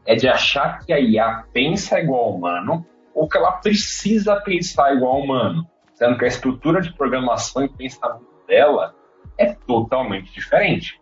é 0.05 0.15
de 0.15 0.27
achar 0.27 0.85
que 0.85 0.93
a 0.93 0.99
IA 0.99 1.45
pensa 1.51 1.99
igual 1.99 2.25
ao 2.25 2.35
humano 2.35 2.85
ou 3.13 3.27
que 3.27 3.37
ela 3.37 3.53
precisa 3.53 4.35
pensar 4.41 4.93
igual 4.93 5.15
ao 5.15 5.21
humano 5.23 5.67
sendo 5.97 6.15
que 6.15 6.25
a 6.25 6.27
estrutura 6.27 6.79
de 6.79 6.93
programação 6.93 7.65
e 7.65 7.69
pensamento 7.69 8.27
dela 8.47 8.93
é 9.35 9.53
totalmente 9.53 10.31
diferente. 10.31 11.01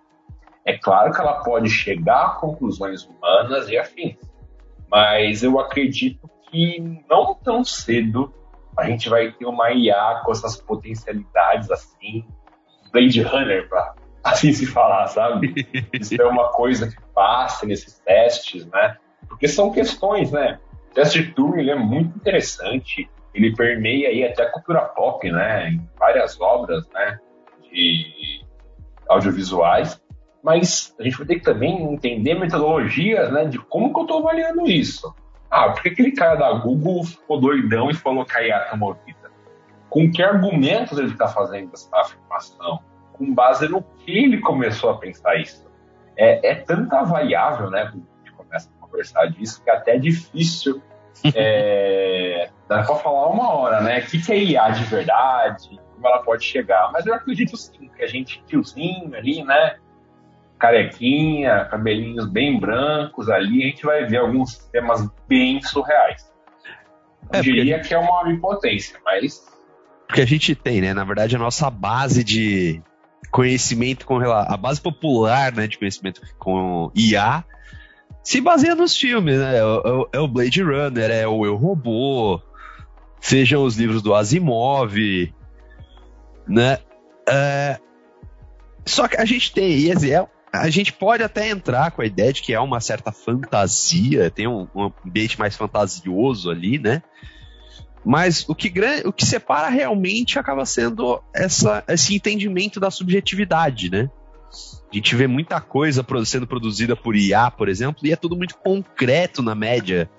É 0.65 0.77
claro 0.77 1.13
que 1.13 1.21
ela 1.21 1.43
pode 1.43 1.69
chegar 1.69 2.25
a 2.25 2.29
conclusões 2.31 3.05
humanas 3.05 3.69
e 3.69 3.77
afins, 3.77 4.17
mas 4.89 5.43
eu 5.43 5.59
acredito 5.59 6.29
que 6.49 6.79
não 7.09 7.35
tão 7.35 7.63
cedo 7.63 8.33
a 8.77 8.85
gente 8.85 9.07
vai 9.07 9.31
ter 9.31 9.45
uma 9.45 9.71
IA 9.71 10.21
com 10.25 10.31
essas 10.31 10.57
potencialidades 10.57 11.71
assim, 11.71 12.25
Blade 12.91 13.21
Runner, 13.21 13.69
para 13.69 13.95
assim 14.23 14.51
se 14.51 14.65
falar, 14.65 15.07
sabe? 15.07 15.53
Isso 15.93 16.19
é 16.21 16.25
uma 16.25 16.49
coisa 16.51 16.89
que 16.89 17.01
passa 17.13 17.65
nesses 17.65 17.99
testes, 17.99 18.65
né? 18.65 18.97
Porque 19.29 19.47
são 19.47 19.71
questões, 19.71 20.31
né? 20.31 20.59
O 20.91 20.93
teste 20.93 21.23
de 21.23 21.31
Turing 21.33 21.69
é 21.69 21.75
muito 21.75 22.17
interessante 22.17 23.09
ele 23.35 23.53
permeia 23.53 24.07
aí 24.07 24.23
até 24.23 24.43
a 24.43 24.51
cultura 24.51 24.81
pop, 24.81 25.29
né? 25.29 25.69
Em 25.69 25.89
várias 25.99 26.39
obras, 26.39 26.87
né? 26.89 27.19
De 27.69 28.41
audiovisuais. 29.09 30.01
Mas 30.45 30.95
a 30.99 31.03
gente 31.03 31.17
vai 31.17 31.25
ter 31.25 31.35
que 31.37 31.41
também 31.41 31.91
entender 31.91 32.35
metodologias, 32.35 33.31
né? 33.33 33.45
De 33.45 33.57
como 33.57 33.91
que 33.91 33.99
eu 33.99 34.03
estou 34.03 34.19
avaliando 34.19 34.67
isso. 34.67 35.11
Ah, 35.49 35.71
por 35.71 35.81
que 35.81 35.89
aquele 35.89 36.11
cara 36.11 36.35
da 36.35 36.53
Google 36.53 37.03
ficou 37.03 37.41
doidão 37.41 37.89
e 37.89 37.95
falou 37.95 38.23
que 38.23 38.37
a 38.37 38.45
IA 38.45 38.59
tá 38.59 38.77
movida? 38.77 39.31
Com 39.89 40.11
que 40.11 40.21
argumentos 40.21 40.99
ele 40.99 41.07
está 41.07 41.27
fazendo 41.27 41.71
essa 41.73 41.89
afirmação? 41.99 42.79
Com 43.13 43.33
base 43.33 43.67
no 43.67 43.81
que 43.81 44.11
ele 44.11 44.39
começou 44.39 44.91
a 44.91 44.99
pensar 44.99 45.35
isso? 45.37 45.65
É, 46.15 46.51
é 46.51 46.53
tanta 46.53 47.01
variável, 47.01 47.71
né? 47.71 47.89
Quando 47.91 48.03
a 48.03 48.17
gente 48.19 48.37
começa 48.37 48.69
a 48.69 48.85
conversar 48.85 49.25
disso, 49.25 49.63
que 49.63 49.69
é 49.71 49.73
até 49.73 49.97
difícil 49.97 50.79
é, 51.33 52.51
dá 52.69 52.83
pra 52.83 52.95
falar 52.97 53.29
uma 53.29 53.51
hora, 53.51 53.81
né? 53.81 53.97
O 53.97 54.05
que, 54.05 54.21
que 54.21 54.31
é 54.31 54.37
IA 54.37 54.69
de 54.69 54.83
verdade? 54.83 55.81
Como 55.95 56.07
ela 56.07 56.21
pode 56.21 56.43
chegar? 56.43 56.91
Mas 56.91 57.07
eu 57.07 57.15
acredito 57.15 57.57
sim, 57.57 57.89
que 57.95 58.03
a 58.03 58.07
gente, 58.07 58.43
tiozinho 58.45 59.15
ali, 59.15 59.43
né? 59.43 59.77
Carequinha, 60.57 61.65
cabelinhos 61.65 62.27
bem 62.29 62.59
brancos 62.59 63.29
ali, 63.29 63.63
a 63.63 63.67
gente 63.67 63.85
vai 63.85 64.05
ver 64.05 64.17
alguns 64.17 64.57
temas 64.71 65.07
bem 65.27 65.61
surreais. 65.61 66.31
Eu 67.33 67.39
é, 67.39 67.41
diria 67.41 67.75
porque... 67.75 67.89
que 67.89 67.93
é 67.93 67.97
uma 67.97 68.21
onipotência, 68.21 68.99
mas. 69.03 69.45
Porque 70.07 70.21
a 70.21 70.25
gente 70.25 70.55
tem, 70.55 70.81
né? 70.81 70.93
Na 70.93 71.03
verdade, 71.03 71.35
a 71.35 71.39
nossa 71.39 71.69
base 71.69 72.23
de 72.23 72.81
conhecimento 73.31 74.05
com 74.05 74.17
a 74.19 74.55
base 74.55 74.79
popular, 74.79 75.51
né, 75.51 75.67
de 75.67 75.77
conhecimento 75.77 76.21
com 76.37 76.89
IA 76.95 77.43
se 78.25 78.41
baseia 78.41 78.73
nos 78.73 78.97
filmes, 78.97 79.37
né? 79.37 79.57
É, 79.57 79.59
é, 79.59 80.05
é, 80.13 80.19
o 80.19 80.27
Blade 80.27 80.63
Runner, 80.63 81.11
é 81.11 81.27
o 81.27 81.45
Eu 81.45 81.55
Robô, 81.55 82.41
sejam 83.21 83.63
os 83.63 83.77
livros 83.77 84.01
do 84.01 84.15
Asimov, 84.15 84.97
né? 86.47 86.79
É, 87.29 87.79
só 88.83 89.07
que 89.07 89.17
a 89.17 89.25
gente 89.25 89.53
tem 89.53 89.89
Eziel, 89.91 90.27
a 90.61 90.69
gente 90.69 90.93
pode 90.93 91.23
até 91.23 91.49
entrar 91.49 91.91
com 91.91 92.01
a 92.01 92.05
ideia 92.05 92.31
de 92.31 92.41
que 92.41 92.53
é 92.53 92.59
uma 92.59 92.79
certa 92.79 93.11
fantasia, 93.11 94.29
tem 94.29 94.47
um, 94.47 94.67
um 94.75 94.91
ambiente 95.05 95.39
mais 95.39 95.55
fantasioso 95.55 96.49
ali, 96.49 96.77
né? 96.77 97.01
Mas 98.05 98.47
o 98.47 98.53
que, 98.53 98.71
o 99.03 99.11
que 99.11 99.25
separa 99.25 99.67
realmente 99.67 100.37
acaba 100.37 100.65
sendo 100.65 101.21
essa, 101.33 101.83
esse 101.87 102.15
entendimento 102.15 102.79
da 102.79 102.91
subjetividade, 102.91 103.89
né? 103.89 104.09
A 104.91 104.95
gente 104.95 105.15
vê 105.15 105.27
muita 105.27 105.59
coisa 105.59 106.05
sendo 106.23 106.45
produzida 106.45 106.95
por 106.95 107.15
IA, 107.15 107.49
por 107.49 107.67
exemplo, 107.67 108.05
e 108.05 108.11
é 108.11 108.15
tudo 108.15 108.37
muito 108.37 108.55
concreto 108.57 109.41
na 109.41 109.55
média. 109.55 110.09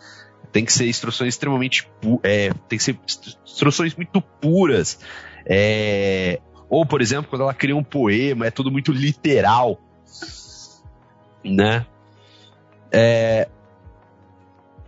Tem 0.53 0.64
que 0.64 0.72
ser 0.72 0.88
instruções 0.88 1.35
extremamente. 1.35 1.88
É, 2.22 2.51
tem 2.68 2.77
que 2.77 2.83
ser 2.85 2.99
instruções 3.44 3.94
muito 3.94 4.20
puras. 4.20 4.99
É, 5.46 6.40
ou, 6.68 6.85
por 6.85 7.01
exemplo, 7.01 7.31
quando 7.31 7.42
ela 7.42 7.55
cria 7.55 7.77
um 7.77 7.85
poema, 7.85 8.46
é 8.46 8.51
tudo 8.51 8.70
muito 8.70 8.92
literal. 8.92 9.81
Né? 11.44 11.86
É, 12.90 13.48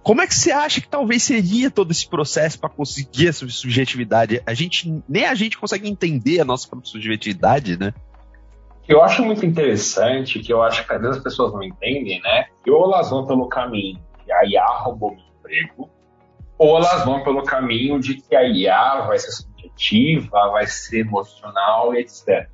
como 0.03 0.23
é 0.23 0.27
que 0.27 0.35
você 0.35 0.51
acha 0.51 0.81
que 0.81 0.89
talvez 0.89 1.23
seria 1.23 1.71
todo 1.71 1.91
esse 1.91 2.09
processo 2.09 2.59
para 2.59 2.69
conseguir 2.69 3.29
essa 3.29 3.47
subjetividade? 3.49 4.43
A 4.47 4.55
gente 4.55 5.03
nem 5.09 5.27
a 5.27 5.35
gente 5.35 5.59
consegue 5.59 5.89
entender 5.89 6.41
a 6.41 6.45
nossa 6.45 6.67
própria 6.67 6.91
subjetividade, 6.91 7.79
né? 7.79 7.93
eu 8.89 9.03
acho 9.03 9.23
muito 9.23 9.45
interessante, 9.45 10.41
que 10.41 10.51
eu 10.51 10.63
acho 10.63 10.87
que 10.87 10.93
às 10.93 11.01
vezes 11.01 11.19
as 11.19 11.23
pessoas 11.23 11.53
não 11.53 11.63
entendem, 11.63 12.23
né? 12.23 12.47
Que 12.65 12.71
ou 12.71 12.87
elas 12.87 13.11
vão 13.11 13.27
pelo 13.27 13.47
caminho 13.47 14.01
que 14.25 14.33
a 14.33 14.45
IA 14.47 14.65
roubou 14.67 15.11
meu 15.11 15.25
emprego, 15.39 15.91
ou 16.57 16.79
elas 16.79 17.05
vão 17.05 17.23
pelo 17.23 17.43
caminho 17.43 18.01
de 18.01 18.15
que 18.15 18.35
a 18.35 18.43
IA 18.45 19.03
vai 19.03 19.19
ser 19.19 19.31
subjetiva, 19.31 20.51
vai 20.51 20.67
ser 20.67 21.01
emocional 21.01 21.95
etc. 21.95 22.49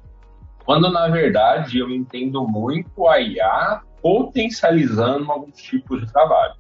Quando, 0.64 0.90
na 0.90 1.09
verdade, 1.09 1.79
eu 1.79 1.90
entendo 1.90 2.46
muito 2.46 3.07
a 3.07 3.20
IA 3.20 3.83
potencializando 4.00 5.31
alguns 5.31 5.57
tipos 5.57 6.00
de 6.00 6.12
trabalho. 6.12 6.55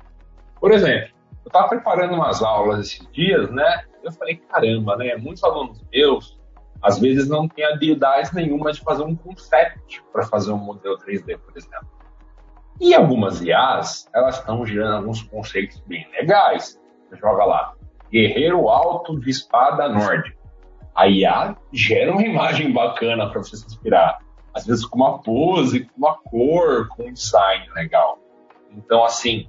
Por 0.60 0.72
exemplo, 0.72 1.08
eu 1.44 1.48
estava 1.48 1.68
preparando 1.68 2.14
umas 2.14 2.42
aulas 2.42 2.80
esses 2.80 3.06
dias, 3.12 3.50
né? 3.50 3.84
Eu 4.02 4.12
falei, 4.12 4.36
caramba, 4.36 4.96
né? 4.96 5.16
Muitos 5.16 5.42
alunos 5.44 5.82
meus 5.92 6.38
às 6.84 6.98
vezes 6.98 7.26
não 7.28 7.48
tem 7.48 7.64
habilidade 7.64 8.34
nenhuma 8.34 8.70
de 8.70 8.80
fazer 8.82 9.02
um 9.02 9.16
concept 9.16 10.04
para 10.12 10.22
fazer 10.26 10.52
um 10.52 10.58
modelo 10.58 10.98
3D, 10.98 11.38
por 11.38 11.56
exemplo. 11.56 11.88
E 12.78 12.94
algumas 12.94 13.40
IAs, 13.40 14.06
elas 14.14 14.38
estão 14.38 14.66
gerando 14.66 14.96
alguns 14.96 15.22
conceitos 15.22 15.80
bem 15.86 16.06
legais. 16.12 16.78
Você 17.08 17.16
joga 17.16 17.44
lá, 17.46 17.74
guerreiro 18.10 18.68
alto 18.68 19.18
de 19.18 19.30
espada 19.30 19.88
nórdica. 19.88 20.43
A 20.94 21.08
IA 21.08 21.56
gera 21.72 22.12
uma 22.12 22.22
imagem 22.22 22.72
bacana 22.72 23.28
para 23.28 23.42
você 23.42 23.56
se 23.56 23.66
inspirar. 23.66 24.18
Às 24.54 24.66
vezes 24.66 24.86
com 24.86 24.96
uma 24.96 25.18
pose, 25.20 25.86
com 25.86 25.98
uma 25.98 26.16
cor, 26.16 26.88
com 26.88 27.08
um 27.08 27.12
design 27.12 27.68
legal. 27.74 28.18
Então, 28.70 29.04
assim, 29.04 29.48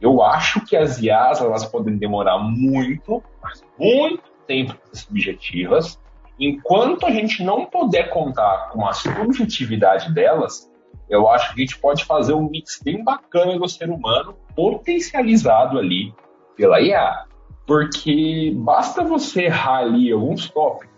eu 0.00 0.22
acho 0.22 0.64
que 0.64 0.76
as 0.76 1.00
IAs 1.00 1.40
elas 1.40 1.64
podem 1.64 1.96
demorar 1.96 2.38
muito, 2.38 3.22
mas 3.42 3.62
muito 3.78 4.22
tempo 4.46 4.74
para 4.74 4.94
ser 4.94 5.04
subjetivas. 5.06 6.00
Enquanto 6.38 7.06
a 7.06 7.10
gente 7.10 7.42
não 7.42 7.66
puder 7.66 8.10
contar 8.10 8.70
com 8.70 8.86
a 8.86 8.92
subjetividade 8.92 10.12
delas, 10.12 10.70
eu 11.08 11.28
acho 11.28 11.54
que 11.54 11.60
a 11.60 11.64
gente 11.64 11.78
pode 11.78 12.04
fazer 12.04 12.32
um 12.32 12.48
mix 12.48 12.80
bem 12.82 13.04
bacana 13.04 13.58
do 13.58 13.68
ser 13.68 13.90
humano 13.90 14.36
potencializado 14.56 15.78
ali 15.78 16.12
pela 16.56 16.80
IA. 16.80 17.26
Porque 17.66 18.52
basta 18.56 19.04
você 19.04 19.44
errar 19.44 19.78
ali 19.78 20.10
alguns 20.10 20.50
tópicos 20.50 20.92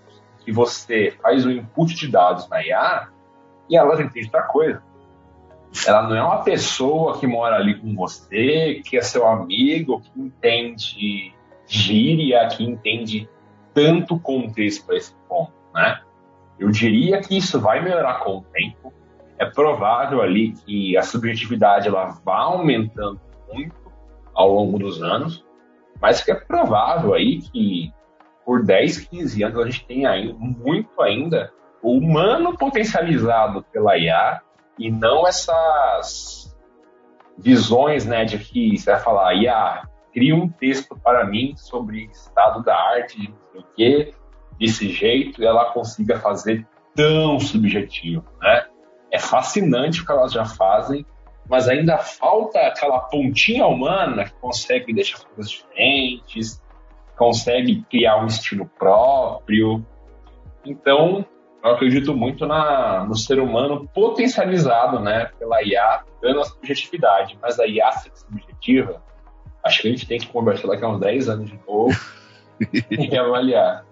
que 0.44 0.53
você 0.53 1.14
faz 1.22 1.44
o 1.44 1.50
input 1.50 1.94
de 1.94 2.09
dados 2.09 2.48
na 2.48 2.64
IA 2.64 3.09
e 3.68 3.77
ela 3.77 3.96
já 3.96 4.03
entende 4.03 4.27
outra 4.27 4.42
coisa. 4.42 4.83
Ela 5.87 6.09
não 6.09 6.16
é 6.16 6.22
uma 6.22 6.42
pessoa 6.42 7.18
que 7.18 7.27
mora 7.27 7.57
ali 7.57 7.74
com 7.74 7.94
você, 7.94 8.81
que 8.85 8.96
é 8.96 9.03
seu 9.03 9.27
amigo, 9.27 10.00
que 10.00 10.20
entende 10.20 11.35
gíria, 11.66 12.46
que 12.48 12.62
entende 12.62 13.29
tanto 13.72 14.18
contexto 14.18 14.87
para 14.87 14.96
esse 14.96 15.14
ponto, 15.29 15.53
né? 15.74 16.00
Eu 16.59 16.70
diria 16.70 17.20
que 17.20 17.37
isso 17.37 17.61
vai 17.61 17.83
melhorar 17.83 18.20
com 18.20 18.38
o 18.38 18.42
tempo. 18.42 18.92
É 19.37 19.44
provável 19.44 20.22
ali 20.22 20.53
que 20.53 20.96
a 20.96 21.03
subjetividade 21.03 21.88
ela 21.88 22.16
vá 22.24 22.42
aumentando 22.42 23.20
muito 23.53 23.74
ao 24.33 24.53
longo 24.53 24.79
dos 24.79 25.03
anos, 25.03 25.44
mas 26.00 26.22
que 26.22 26.30
é 26.30 26.35
provável 26.35 27.14
aí 27.14 27.40
que 27.40 27.92
por 28.44 28.62
10, 28.62 29.07
15 29.09 29.42
anos 29.42 29.59
a 29.59 29.64
gente 29.64 29.87
tenha 29.87 30.11
ainda, 30.11 30.35
muito 30.38 31.00
ainda 31.00 31.52
o 31.83 31.98
humano 31.98 32.57
potencializado 32.57 33.64
pela 33.72 33.96
IA 33.98 34.40
e 34.78 34.90
não 34.90 35.26
essas 35.26 36.57
visões, 37.38 38.04
né, 38.04 38.24
de 38.24 38.38
que 38.38 38.76
você 38.76 38.92
vai 38.92 39.00
falar, 39.00 39.35
IA, 39.35 39.83
cria 40.12 40.35
um 40.35 40.48
texto 40.48 40.96
para 40.96 41.24
mim 41.24 41.54
sobre 41.57 42.04
estado 42.12 42.62
da 42.62 42.76
arte, 42.76 43.20
de 43.20 43.28
não 43.28 43.37
sei 43.52 43.61
o 43.61 43.64
quê, 43.74 44.14
desse 44.59 44.88
jeito, 44.88 45.42
e 45.42 45.46
ela 45.46 45.72
consiga 45.72 46.18
fazer 46.20 46.66
tão 46.94 47.40
subjetivo, 47.40 48.24
né? 48.40 48.66
É 49.11 49.18
fascinante 49.18 50.00
o 50.00 50.07
que 50.07 50.12
elas 50.12 50.33
já 50.33 50.44
fazem, 50.44 51.04
mas 51.48 51.68
ainda 51.68 51.98
falta 51.98 52.59
aquela 52.61 53.00
pontinha 53.00 53.66
humana 53.66 54.24
que 54.24 54.35
consegue 54.40 54.92
deixar 54.92 55.18
as 55.18 55.24
coisas 55.24 55.52
diferentes, 55.52 56.62
consegue 57.16 57.83
criar 57.90 58.22
um 58.22 58.26
estilo 58.26 58.66
próprio. 58.78 59.85
Então, 60.64 61.24
eu 61.62 61.70
acredito 61.70 62.14
muito 62.14 62.46
na, 62.46 63.04
no 63.04 63.14
ser 63.14 63.38
humano 63.38 63.88
potencializado 63.94 65.00
né, 65.00 65.30
pela 65.38 65.62
IA, 65.62 66.02
dando 66.20 66.40
a 66.40 66.44
subjetividade, 66.44 67.38
mas 67.40 67.59
a 67.61 67.66
IA 67.66 67.92
ser 67.92 68.11
subjetiva, 68.14 69.02
acho 69.62 69.83
que 69.83 69.88
a 69.88 69.90
gente 69.90 70.07
tem 70.07 70.18
que 70.18 70.26
conversar 70.28 70.68
daqui 70.68 70.85
a 70.85 70.88
uns 70.88 71.00
10 71.00 71.28
anos 71.28 71.50
de 71.50 71.61
novo 71.66 71.96
e 72.90 73.16
avaliar. 73.16 73.85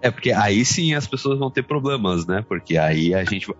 É, 0.00 0.10
porque 0.10 0.32
aí 0.32 0.64
sim 0.64 0.94
as 0.94 1.06
pessoas 1.06 1.38
vão 1.38 1.50
ter 1.50 1.62
problemas, 1.62 2.26
né? 2.26 2.44
Porque 2.46 2.76
aí 2.76 3.14
a 3.14 3.22
gente. 3.22 3.54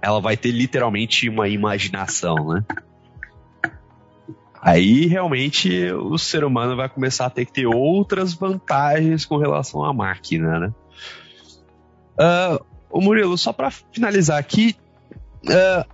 Ela 0.00 0.20
vai 0.20 0.36
ter 0.36 0.50
literalmente 0.50 1.28
uma 1.28 1.48
imaginação, 1.48 2.36
né? 2.48 2.64
Aí 4.60 5.06
realmente 5.06 5.90
o 5.92 6.18
ser 6.18 6.44
humano 6.44 6.76
vai 6.76 6.88
começar 6.88 7.26
a 7.26 7.30
ter 7.30 7.44
que 7.44 7.52
ter 7.52 7.66
outras 7.66 8.34
vantagens 8.34 9.24
com 9.24 9.36
relação 9.36 9.84
à 9.84 9.92
máquina, 9.92 10.58
né? 10.58 10.74
Uh, 12.18 12.64
o 12.90 13.00
Murilo, 13.00 13.38
só 13.38 13.52
para 13.52 13.70
finalizar 13.70 14.38
aqui, 14.38 14.76
uh, 15.44 15.88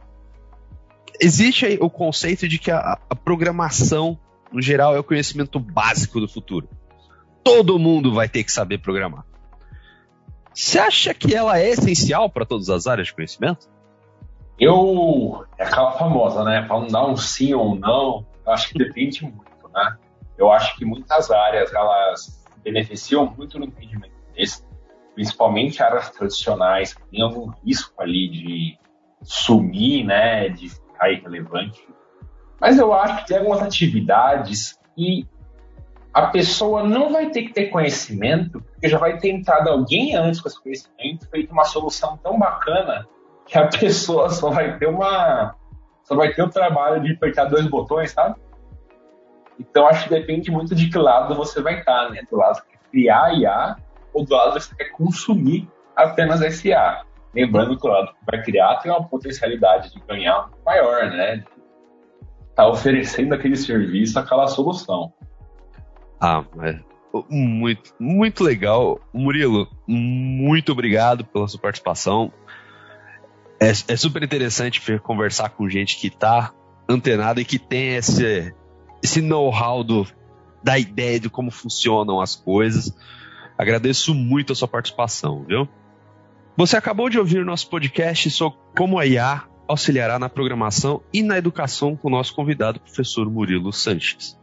existe 1.21 1.79
o 1.81 1.91
conceito 1.91 2.49
de 2.49 2.59
que 2.59 2.71
a, 2.71 2.99
a 3.09 3.15
programação, 3.15 4.19
no 4.51 4.63
geral, 4.63 4.97
é 4.97 4.99
o 4.99 5.05
conhecimento 5.05 5.59
básico 5.59 6.19
do 6.19 6.29
futuro. 6.29 6.69
Todo 7.43 7.79
mundo 7.79 8.15
vai 8.15 8.29
ter 8.29 8.43
que 8.43 8.53
saber 8.53 8.79
programar. 8.79 9.25
Você 10.55 10.79
acha 10.79 11.13
que 11.13 11.35
ela 11.35 11.59
é 11.59 11.71
essencial 11.71 12.31
para 12.31 12.47
todas 12.47 12.71
as 12.71 12.87
áreas 12.87 13.09
de 13.09 13.15
conhecimento? 13.15 13.69
Eu. 14.59 15.45
É 15.59 15.65
aquela 15.65 15.93
famosa, 15.93 16.45
né? 16.45 16.63
Para 16.63 16.81
não 16.81 16.89
dar 16.89 17.07
um 17.07 17.17
sim 17.17 17.55
ou 17.55 17.75
não, 17.75 18.25
eu 18.45 18.53
acho 18.53 18.69
que 18.69 18.79
depende 18.79 19.23
muito, 19.23 19.69
né? 19.73 19.97
Eu 20.37 20.51
acho 20.51 20.77
que 20.77 20.85
muitas 20.85 21.31
áreas 21.31 21.73
elas 21.73 22.45
beneficiam 22.63 23.27
muito 23.37 23.59
no 23.59 23.67
entendimento 23.67 24.15
desse, 24.35 24.65
principalmente 25.15 25.83
áreas 25.83 26.11
tradicionais 26.11 26.95
que 26.95 27.03
têm 27.09 27.23
algum 27.23 27.51
risco 27.65 28.01
ali 28.03 28.29
de 28.29 28.79
sumir, 29.23 30.05
né? 30.05 30.49
De 30.49 30.69
ficar 30.69 31.11
irrelevante. 31.11 31.87
Mas 32.61 32.79
eu 32.79 32.93
acho 32.93 33.19
que 33.19 33.29
tem 33.29 33.39
algumas 33.39 33.63
atividades 33.63 34.79
que 34.97 35.29
a 36.13 36.29
pessoa 36.29 36.85
não 36.85 37.13
vai 37.13 37.31
ter 37.31 37.43
que 37.43 37.53
ter 37.53 37.67
conhecimento, 37.67 38.61
porque 38.61 38.89
já 38.89 38.99
vai 38.99 39.19
ter 39.19 39.31
entrado 39.31 39.69
alguém 39.69 40.15
antes 40.15 40.41
com 40.41 40.49
esse 40.49 40.63
conhecimento, 40.63 41.29
feito 41.29 41.53
uma 41.53 41.65
solução 41.65 42.17
tão 42.17 42.39
bacana 42.39 43.05
que 43.47 43.59
a 43.59 43.69
pessoa 43.69 44.31
só 44.31 44.51
vai 44.51 44.79
ter 44.79 44.87
uma. 44.87 45.55
só 46.05 46.15
vai 46.15 46.33
ter 46.33 46.43
o 46.43 46.51
trabalho 46.51 47.03
de 47.03 47.13
apertar 47.13 47.45
dois 47.45 47.67
botões, 47.67 48.11
sabe? 48.11 48.37
Então 49.59 49.87
acho 49.87 50.05
que 50.05 50.11
depende 50.11 50.51
muito 50.51 50.75
de 50.75 50.89
que 50.89 50.99
lado 50.99 51.35
você 51.35 51.63
vai 51.63 51.79
estar, 51.79 52.11
né? 52.11 52.23
Do 52.31 52.37
lado 52.37 52.63
que 52.63 52.73
quer 52.73 52.91
criar 52.91 53.35
IA 53.35 53.77
ou 54.13 54.25
do 54.25 54.35
lado 54.35 54.55
que 54.55 54.61
você 54.61 54.75
quer 54.75 54.91
consumir 54.91 55.69
apenas 55.95 56.41
SA. 56.57 57.05
Lembrando 57.35 57.79
que 57.79 57.87
o 57.87 57.91
lado 57.91 58.09
que 58.09 58.31
vai 58.31 58.43
criar 58.43 58.77
tem 58.77 58.91
uma 58.91 59.05
potencialidade 59.05 59.93
de 59.93 60.01
ganhar 60.07 60.51
maior, 60.65 61.11
né? 61.11 61.45
Tá 62.55 62.69
oferecendo 62.69 63.35
aquele 63.35 63.57
serviço, 63.57 64.19
aquela 64.19 64.47
solução. 64.47 65.13
Ah, 66.21 66.45
é 66.63 66.79
muito, 67.29 67.95
muito 68.01 68.43
legal. 68.43 69.01
Murilo, 69.13 69.69
muito 69.87 70.73
obrigado 70.73 71.25
pela 71.25 71.47
sua 71.47 71.61
participação. 71.61 72.33
É, 73.65 73.95
é 73.95 73.97
super 73.97 74.23
interessante 74.23 74.83
conversar 74.99 75.49
com 75.49 75.67
gente 75.71 75.97
que 75.97 76.09
está 76.09 76.53
antenada 76.87 77.41
e 77.41 77.47
que 77.47 77.59
tem 77.59 77.95
esse, 77.95 78.55
esse 79.03 79.23
know-how 79.23 79.83
da 80.63 80.79
ideia 80.79 81.19
de 81.19 81.31
como 81.31 81.51
funcionam 81.51 82.21
as 82.21 82.37
coisas. 82.37 82.95
Agradeço 83.57 84.15
muito 84.15 84.53
a 84.53 84.55
sua 84.55 84.69
participação, 84.69 85.47
viu? 85.49 85.67
Você 86.59 86.77
acabou 86.77 87.09
de 87.09 87.19
ouvir 87.19 87.43
nosso 87.43 87.71
podcast 87.71 88.31
sobre 88.31 88.59
como 88.77 88.99
a 88.99 89.07
IA 89.07 89.45
auxiliará 89.67 90.19
na 90.19 90.29
programação 90.29 91.03
e 91.11 91.23
na 91.23 91.39
educação 91.39 91.97
com 91.97 92.09
o 92.09 92.11
nosso 92.11 92.35
convidado, 92.35 92.79
professor 92.79 93.31
Murilo 93.31 93.73
Sanches. 93.73 94.39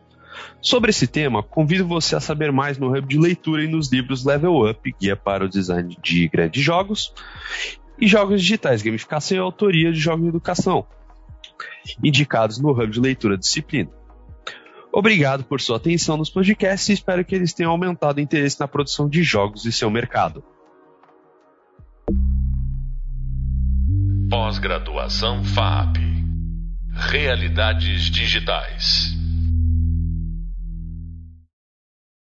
Sobre 0.60 0.90
esse 0.90 1.06
tema, 1.06 1.44
convido 1.44 1.86
você 1.86 2.16
a 2.16 2.20
saber 2.20 2.52
mais 2.52 2.80
no 2.80 2.90
Hub 2.90 3.08
de 3.08 3.20
Leitura 3.20 3.64
e 3.64 3.68
nos 3.68 3.92
livros 3.92 4.26
Level 4.26 4.68
Up, 4.68 4.96
Guia 5.00 5.16
para 5.16 5.46
o 5.46 5.50
Design 5.50 5.96
de 6.02 6.28
Grandes 6.28 6.64
Jogos, 6.64 7.14
e 8.02 8.08
Jogos 8.08 8.42
Digitais, 8.42 8.82
Gamificação 8.82 9.38
e 9.38 9.40
Autoria 9.40 9.92
de 9.92 10.00
Jogos 10.00 10.24
de 10.24 10.30
Educação, 10.30 10.88
indicados 12.04 12.58
no 12.60 12.72
Hub 12.72 12.88
de 12.88 13.00
Leitura 13.00 13.38
Disciplina. 13.38 13.92
Obrigado 14.92 15.44
por 15.44 15.62
sua 15.62 15.78
atenção 15.78 16.18
nos 16.18 16.30
podcasts 16.30 16.90
e 16.90 16.94
espero 16.94 17.24
que 17.24 17.36
eles 17.36 17.54
tenham 17.54 17.72
aumentado 17.72 18.18
o 18.18 18.22
interesse 18.22 18.60
na 18.60 18.68
produção 18.68 19.08
de 19.08 19.24
jogos 19.24 19.66
e 19.66 19.72
seu 19.72 19.90
mercado. 19.90 20.44
Pós-graduação 24.30 25.44
FAP 25.44 25.98
Realidades 26.94 28.06
Digitais 28.06 29.21